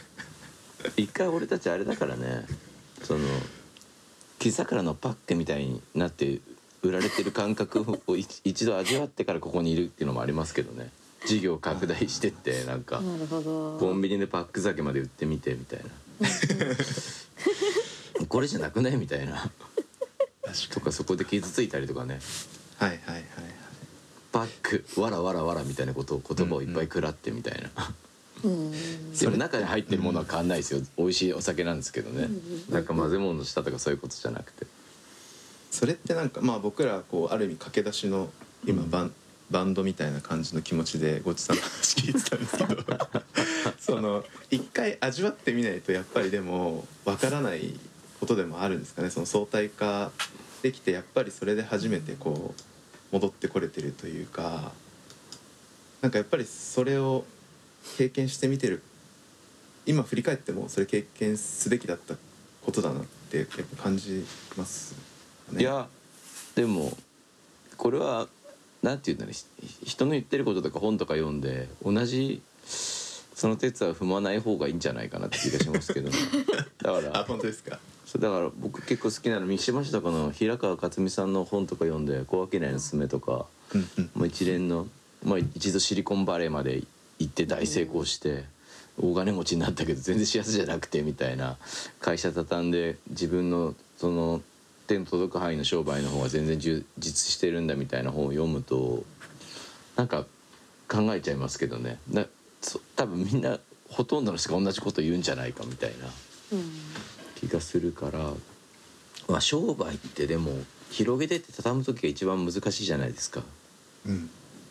[0.96, 2.46] 一回俺たちあれだからね
[3.02, 3.20] その
[4.38, 6.40] 木桜のパックみたいになって
[6.82, 10.90] 売られてる感覚を一一度味わってからここにいるっていうのもありますけどね。
[11.26, 13.76] 事業拡大してってなんかなるほど。
[13.78, 15.80] コンビニでパック酒まで売ってみてみたい
[18.20, 18.26] な。
[18.26, 18.96] これじゃなくない？
[18.96, 19.50] みたいな。
[20.70, 22.18] とかそこで傷ついたりとかね。
[22.78, 23.24] はいはいはい
[24.40, 27.68] はいパックわらわらわらみたいなことを言葉をいっぱい食らってみたいな、
[28.44, 28.72] うん。
[29.18, 32.28] でも中に入ってるものは変わんないですよ、美味しいお酒なんですけどね、
[32.70, 34.66] なんか混ぜ物したとかそういうことじゃなくて。
[35.70, 38.28] それってなんかまあ僕らこうある意味駆け出しの
[38.66, 39.12] 今バン,、
[39.52, 42.84] バンドみたいな感じの気持ちでごちさんの話聞いてたんですけど。
[43.78, 47.78] その一回味わってみないとやっぱりでもわからない
[48.18, 49.10] ことでもあるんですかね。
[49.10, 50.10] その相対化
[50.62, 52.69] できてやっぱりそれで初めてこう
[53.12, 54.72] 戻ってこれてるというか
[56.00, 57.24] なんかやっぱりそれを
[57.96, 58.82] 経験してみてる
[59.86, 62.14] 今振り返ってもそれ経験すべきだった
[62.64, 63.46] ことだなってやっ
[63.76, 64.24] ぱ感じ
[64.56, 64.94] ます
[65.50, 65.62] ね。
[65.62, 65.88] いや
[66.54, 66.92] でも
[67.76, 68.28] これは
[68.82, 72.42] なんて言うんだろう人の言ってることとか本とか読んで同じ
[73.40, 76.16] その鉄は踏まない方がいいんじゃないかなって気がしますけどね。
[76.82, 77.78] だかあら本当ですか？
[78.04, 83.46] そうだから僕結構好きなの三島市とかの平川克美さんの本とか読んで「小商いのすすめ」とか
[84.14, 84.88] もう一連の、
[85.24, 86.82] まあ、一度シリコンバレーまで
[87.18, 88.44] 行って大成功して
[88.98, 91.56] 大金持ちになったけど全然幸せじゃなくてみたいな
[92.00, 94.42] 会社畳んで自分のその
[94.86, 99.02] 手の届く範囲の商売の方が全然充実してるんだみたいな本を読むと
[99.96, 100.26] なんか
[100.88, 101.98] 考えちゃいますけどね
[102.96, 103.58] 多分みんな
[103.88, 106.06] ほとんどの人が同じこと言うんじゃないかみたいな
[107.36, 108.32] 気がするから、
[109.28, 110.52] まあ、商売ってでも
[110.90, 113.42] 広げてって畳む時が一番難しいじゃないですか。
[114.06, 114.30] うん。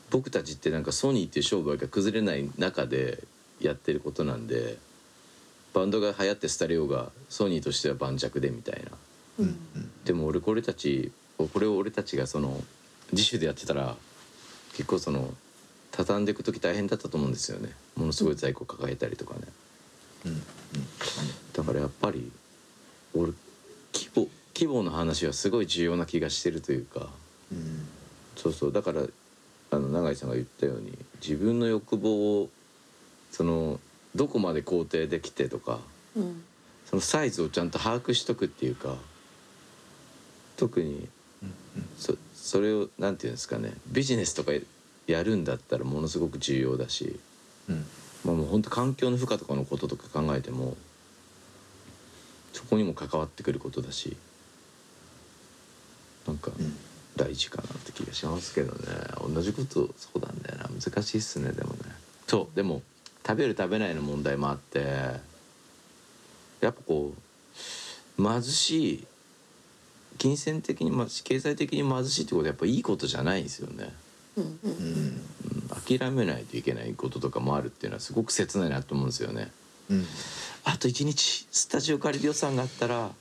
[0.09, 3.23] 僕たちってなんかソニーっていう商売が崩れない中で
[3.61, 4.77] やってることなんで
[5.73, 8.91] バンドが流行って廃れようがソニーとしては盤石でみたいな。
[9.39, 9.57] うん。
[10.05, 12.61] でも俺これたちこれを俺たちがその
[13.11, 13.95] 自主でやってたら
[14.73, 15.33] 結構その
[15.91, 17.73] 畳んでいく時大変だったと思うんですよね。
[17.95, 19.41] ものすごい在庫抱えたりとかね。
[20.25, 20.43] うん。
[21.53, 22.31] だからやっぱり
[23.13, 23.33] 俺
[23.93, 27.09] 規模規模の話はすごい重要な気がしてるというか。
[27.51, 27.87] うん。
[28.35, 28.71] そうそう。
[28.71, 29.03] だから
[29.71, 32.49] あの永井さんが言ったように自分の欲望を
[33.31, 33.79] その
[34.15, 35.79] どこまで肯定できてとか
[36.15, 36.43] うん。
[36.89, 38.95] そのサイズをちゃんと把握しとくっていうか
[40.57, 41.07] 特に
[41.97, 44.51] そそれをなんていうんですかねビジネスとか
[45.11, 47.19] やるんだったらものすごく重要だし、
[47.69, 47.85] うん。
[48.25, 50.75] まあ、もう本当環境の負荷とかのこととか考えても
[52.53, 54.17] そこにも関わってくることだし
[56.27, 56.77] なんかうん。
[57.15, 58.87] 大事かなって気がしますけどね。
[59.33, 61.79] 同じことそうなんだよな難しいっすねでもね。
[62.27, 62.55] そう。
[62.55, 62.81] でも
[63.27, 64.79] 食べる食べないの問題もあって
[66.61, 67.13] やっぱこ
[68.17, 69.07] う貧しい
[70.17, 73.93] 金銭的に、ま、経済的に貧しいってことはやっぱいいことじゃないんですよね、
[75.87, 79.51] 諦めないといけないこととかもあるっていうのはすごく切ないなと思うんですよね。
[79.89, 80.05] うん。
[80.63, 83.11] あと一日スタジオ借りる予算があったら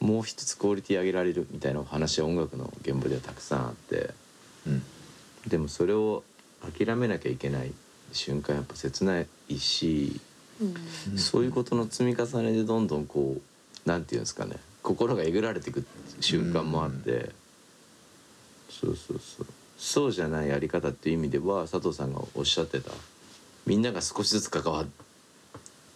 [0.00, 4.10] もう一つクオリティ上げられるみたいな話は音楽の現場ではたくさんあって
[4.66, 4.82] うん。
[5.46, 6.22] でもそれを
[6.76, 7.72] 諦めなきゃいけない
[8.12, 10.20] 瞬間やっぱ切ないし
[10.60, 11.18] うん。
[11.18, 15.84] そういうことの積み重ねでどんどんこうなんていうんですかね心がえぐられていく
[16.20, 17.30] 瞬間もあって、
[18.70, 19.46] そうそうそう
[19.80, 22.90] そうじゃないやり方っていう意味では佐藤さんがおっしゃってた。
[23.66, 24.86] みんなが少しずつ関わっ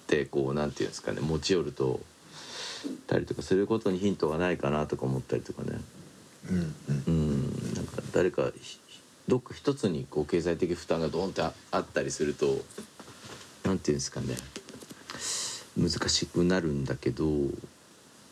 [0.06, 2.00] てこうなんていうんですかね持ち寄ると
[3.06, 5.80] たりとかすることにヒントがないかなとか思ったりとかね。
[6.50, 7.04] うんうん。
[7.06, 8.78] うんなんか誰かひ
[9.28, 12.62] どっか一つにこう経済的負担がドーンってああったりすると
[13.64, 14.34] なんていうんですかね
[15.76, 17.26] 難しくなるんだけど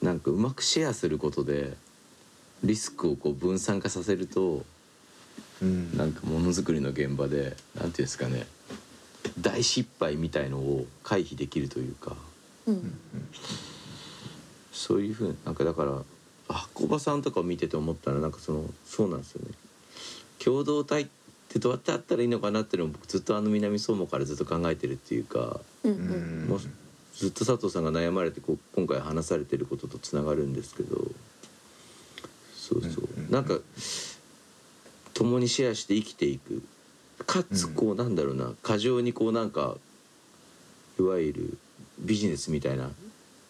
[0.00, 1.74] なんかうまくシェアすることで
[2.64, 4.64] リスクをこう分散化させると
[5.62, 5.96] うん。
[5.96, 8.46] なんかものづくりの現場でなんていうんですかね
[9.40, 12.16] 大失敗みたいのを回避できるというか。
[12.66, 12.98] うん。
[14.72, 16.02] そういうふうなんかだから
[16.48, 19.54] 発酵場さんとかを見てて思ったらなんかそのそうなんですよね。
[20.42, 21.06] 共同体っ
[21.48, 26.60] てどうやってあったらいいのかなっていうのを僕ずっとあの南相馬からずっと考えてるっていうかうんもう
[27.14, 30.96] ずっと佐藤さんが悩まれてこう今回話されてることとつながるんですけど。
[32.54, 33.08] そうそう。
[33.16, 33.30] うんうん。
[33.30, 33.58] なんか
[35.22, 36.62] 共にシェアして生きていく。
[37.26, 38.52] かつこうなんだろうな。
[38.62, 39.76] 過剰にこうなんか
[40.98, 41.58] いわゆる
[42.00, 42.90] ビジネスみたいな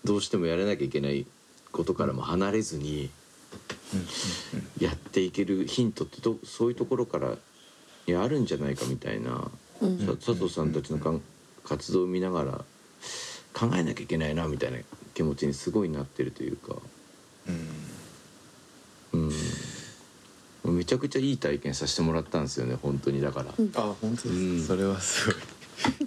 [0.05, 1.27] どうしてもやらなきゃいけない
[1.71, 3.11] ことからも離れずに
[4.79, 7.37] やっていけるヒントってどそういうところから
[8.07, 9.51] にあるんじゃないかみたいな、
[9.81, 9.99] うん。
[9.99, 11.23] さ佐藤さんたちのかん
[11.65, 12.65] 活動を見ながら
[13.55, 14.79] 考えなきゃいけないなみたいな
[15.15, 16.77] 気持ちにすごいなってるというか、
[17.49, 17.69] うん、
[20.73, 23.21] めちゃくちゃいい体験させてもらったんですよね本当に。
[23.21, 23.53] だから。
[23.57, 23.73] うん。
[23.75, 24.65] あ本当です、うん。
[24.65, 25.37] それはすごい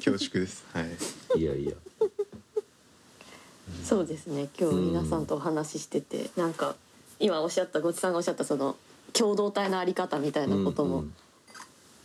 [0.01, 0.65] 恐縮です。
[0.73, 1.73] はいいやいや。
[3.83, 4.47] そうですね。
[4.59, 6.75] 今日皆さんとお話ししてて、なんか
[7.19, 8.75] 今おっしゃったごちさんがおっしゃったその
[9.13, 11.03] 共同体のあり方みたいなこともうん。
[11.03, 11.13] うん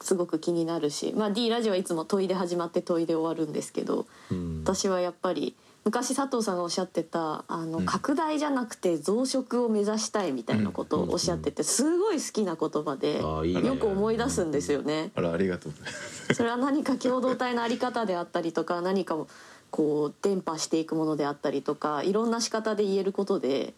[0.03, 4.63] すごく気になるし、まあ D ラジオはいつも問いで始まって問いで終わるんですけどうん。
[4.65, 5.55] 私はやっぱり
[5.85, 7.87] 昔佐藤さんがおっしゃってたあの、うん。
[7.87, 15.11] 拡大じゃなくて増殖を目指したいみたいなことをおっしゃっててすごい好きな言葉でよく思い出すんですよね。
[15.15, 15.73] あらありがとう。
[16.35, 19.27] それは何か共同体のあり方であったりとか何かを
[19.71, 23.73] こう伝播していくものであったりとかいろんな仕方で言えることで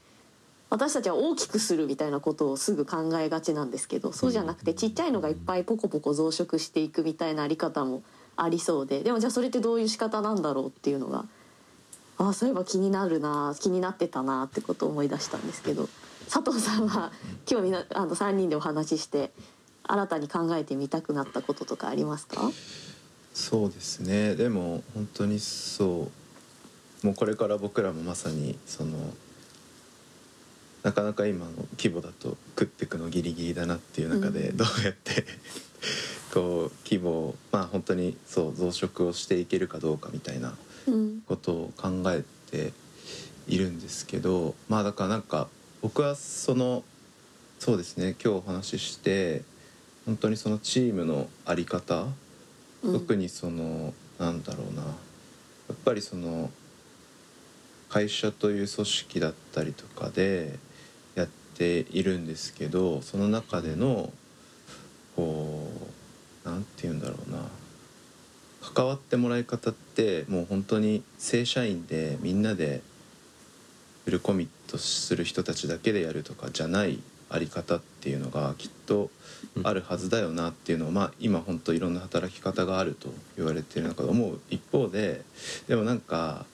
[0.70, 8.02] 私たちは大きくするみたいなことをすぐ考えがちなんですけどそうじゃなくてちっちゃいのがいっぱいポコポコ増殖していくみたいなあり方も
[8.36, 11.26] ありそうででもじゃあそれってどういう仕方なんだろうっていうのが
[12.22, 15.88] ああそういえば気になるな気になってたなってことを思い出したんですけど。
[16.30, 17.12] 佐藤さんは
[17.50, 19.32] 今日みなあの3人でお話しして
[19.82, 22.50] 新たに考えてみたくなったこととかありますか？
[23.34, 24.34] そうですね。
[24.36, 26.08] でも本当にそ
[27.02, 27.06] う。
[27.06, 28.96] もうこれから僕らもまさにその
[30.84, 34.56] なかなか今の規模だと食ってくのギリギリだなっていう中でうん。
[34.56, 35.26] どうやって
[36.32, 40.56] こう規模をまあ本当にそう増殖をしていけるかどうかみたいなうん
[41.26, 42.72] ことを考えて
[43.48, 45.48] いるんですけどまあだからなんか
[45.80, 46.84] 僕はその
[47.58, 49.42] そうですね今日お話しして
[50.06, 52.06] 本当にそのチームの在り方
[52.82, 52.92] うん。
[52.92, 54.88] 特にそのなんだろうなや
[55.72, 56.50] っぱりその
[57.88, 60.58] 会社という組織だったりとかで
[61.14, 64.12] やっているんですけどその中での
[65.14, 65.70] こ
[66.44, 67.38] うなんて言うんだろうな
[68.74, 72.82] 関わってもらい方ってもう本当に正社員でみんなで
[74.04, 76.98] フルコミットする人たちだけでやるとかじゃない
[77.30, 79.10] あり方っていうのがきっと
[79.62, 85.22] あるはずだよなっていうのを、まあ、今本当いろんな働き方があると言われている中で思う一方で
[85.68, 86.44] でもなんか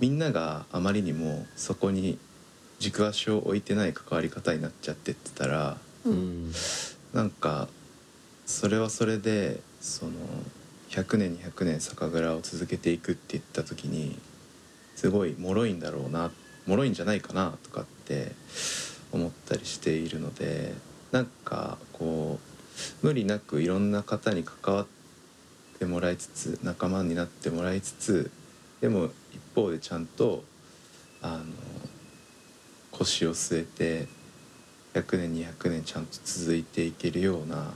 [0.00, 2.18] みんながあまりにもそこに
[2.78, 6.52] 軸足を置いてない関わり方になっちゃってってたらううんん。
[7.12, 7.68] なんか
[8.46, 10.12] それはそれでその
[10.88, 14.18] 100年200年酒蔵を続けていくって言った時に
[14.96, 16.30] すごい脆いんだろうな
[16.66, 18.32] 脆いんじゃないかなとかって
[19.12, 20.74] 思ったりしているので
[21.12, 22.38] なんかこ
[23.02, 24.86] う無理なくいろんな方に関わっ
[25.78, 28.30] てもらいつつ仲間になってもらいつつ
[28.80, 30.44] でも一方でちゃんと
[31.22, 31.44] あの
[32.92, 34.08] 腰を据えて
[34.94, 37.72] 100年200年ちゃんと続いていけるような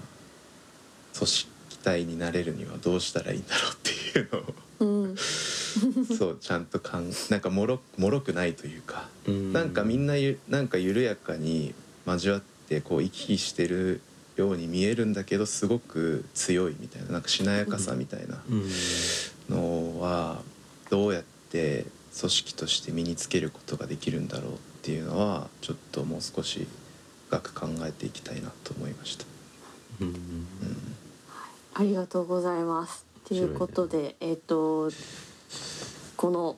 [1.15, 1.52] 組織
[1.83, 5.17] 体になれるにはどうしたらいいんだろうっていうのをうん。
[5.17, 9.53] そうちゃんとかんなんかもろもろくないというか、うん。
[9.53, 11.75] なんかみんなゆなんか緩やかに
[12.07, 14.01] 交わってこう行き来してる
[14.37, 18.69] ように見えるんだけどすごく強いみたいななんかしなやかさみたいなうん。
[19.49, 20.43] のは
[20.91, 21.87] どうやって
[22.19, 26.67] 組織として身につけることができるんだろうっていうのはちょっともう少し
[27.29, 29.25] 深く考えていきたいなと思いました。
[30.01, 30.09] うん。
[30.09, 30.17] うん
[31.75, 33.07] ありがとうございます。
[33.27, 34.91] ということで、えっ、と
[36.17, 36.57] この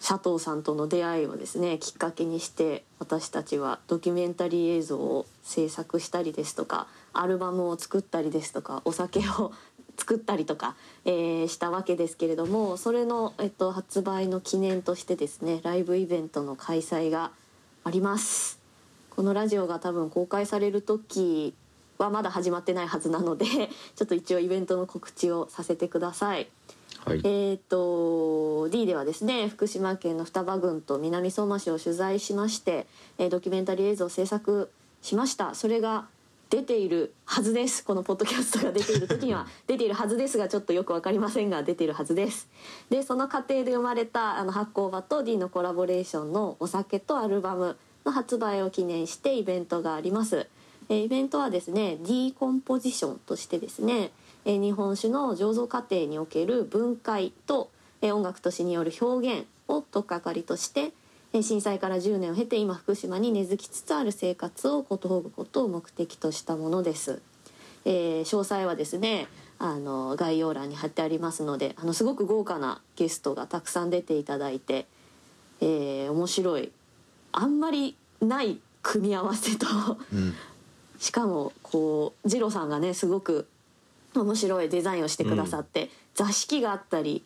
[0.00, 9.52] 佐藤さんとの出会いをですねきっかけにして私たちはドキュメンタリー映像を制作したりですとかアルバムを作ったりですとかお酒を
[9.98, 17.32] 作ったりとか、えーしたわけですけれどもそれの、えっと、発売の記念としてですねライブイベントの開催が
[17.82, 18.60] あります。
[19.10, 21.52] このラジオが多分公開される時
[22.02, 23.46] はまだ始まってないはずなので
[23.96, 26.48] ちょっと一応イベントの告知をさせてください。
[27.04, 27.20] はい。
[27.24, 32.86] えー、と D ではですね福島県の双葉郡と南相馬市を取材しまして、
[33.18, 34.70] えードキュメンタリー映像を制作
[35.02, 35.54] しました。
[35.54, 36.06] それが
[36.50, 37.84] 出ているはずです。
[37.84, 42.48] このポッドキャストが出ている時には 出ているはずですがちょっとよくわかりませんが出ているはずです。
[42.88, 47.76] でその過程で生まれたあの発酵場と D のコラボレーションのお酒とアルバム
[48.06, 50.46] の発売を記念してイベントがあります
[50.88, 54.10] えーイベントはですね D コンポジションとしてですね、
[54.44, 57.70] えー日本酒の醸造過程における分解と、
[58.00, 60.92] えー音楽と詩による表現を取っかかりとして、
[61.32, 67.20] えー震災から10年を経て今福島に根付きつつある生活をことほぐことを目的としたものです。
[67.84, 69.28] えー詳細はですね
[69.58, 74.86] あの概要欄に貼ってありますのであのすごく豪華なゲストがたくさん出ていただいて、
[75.60, 76.72] えー面白い
[77.32, 79.66] あんまりない組み合わせと
[80.12, 80.32] うん
[80.98, 83.46] しかもこう二郎さんがねすごく
[84.14, 87.22] 面白いデザインをしてくださって、座敷があったり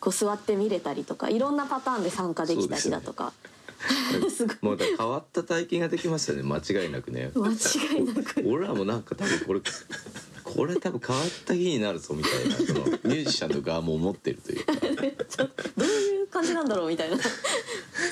[0.00, 3.32] こう座って見れたりとかいろんなパターンで参加できたりだとか。
[4.28, 4.56] すごい。
[4.62, 6.42] もう変わった体験ができますよね。
[6.42, 7.30] 間違いなくね。
[7.36, 8.42] 間違いなく。
[8.44, 9.60] 俺らもなんか多分これ
[10.44, 14.72] これ多分変わった日になるぞみたいなそのミュージシャンの側も思ってるというか。
[15.76, 17.16] どういう感じなんだろうみたいな。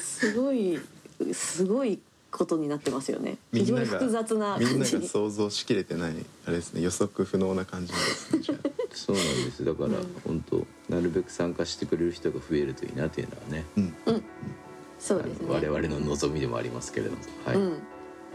[0.02, 0.78] すごい
[1.32, 1.98] すごい
[2.38, 3.36] ことになってますよね。
[3.52, 6.14] 非常に複雑なみんなが想像しきれてない
[6.46, 8.58] あれですね予測不能な感じですね
[8.94, 9.64] そうなんです。
[9.64, 9.90] だから
[10.24, 13.64] 本当なるべく参加してくれる人が増えるといいなっていうのはね。
[13.76, 14.24] うん。
[14.98, 15.46] そうですね。
[15.48, 17.18] 我々の望みでもありますけれども。
[17.44, 17.82] はい、うん、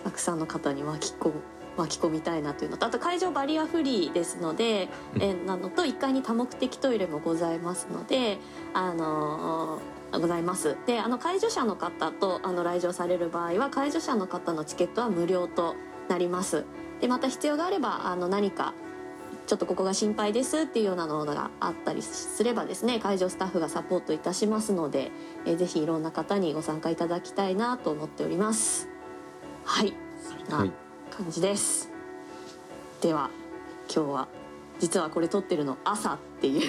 [0.03, 1.33] たくさんの方に巻き込む
[1.77, 8.37] 巻き込みたいなというのとあと会場バリアフリーですので、えーなのと1階に多目的トイレもございますので
[8.73, 10.77] あのーございます。
[10.85, 15.75] であの介助者の方とあの来場される場合は介助者の方のチケットは無料と
[16.07, 16.65] なります。
[17.01, 18.73] でまた必要があればあの何か
[19.45, 25.11] ちょっとここが心配ですっていうようなのがあったりすればですね会場スタッフがサポートいたしますので、
[25.45, 28.87] えーぜひいろんな方にご参加いただきたいなと思っております。
[29.65, 29.93] はい。
[30.21, 30.71] そんはない。
[31.15, 31.91] 感じです、
[33.01, 33.29] では
[33.93, 34.27] 今日は
[34.83, 36.61] 実はこれ撮ってるの朝っていう。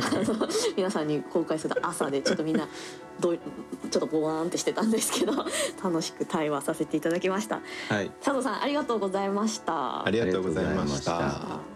[0.00, 2.66] あの皆さんに公開する朝でちょっとみんな
[3.20, 3.38] どう
[3.90, 5.32] ちょっとボワーンってしてたんですけど
[5.84, 7.60] 楽しく対話させていただきました。
[7.90, 8.10] はい。
[8.22, 10.06] 佐藤さんありがとうございました。
[10.06, 11.75] ありがとうございました。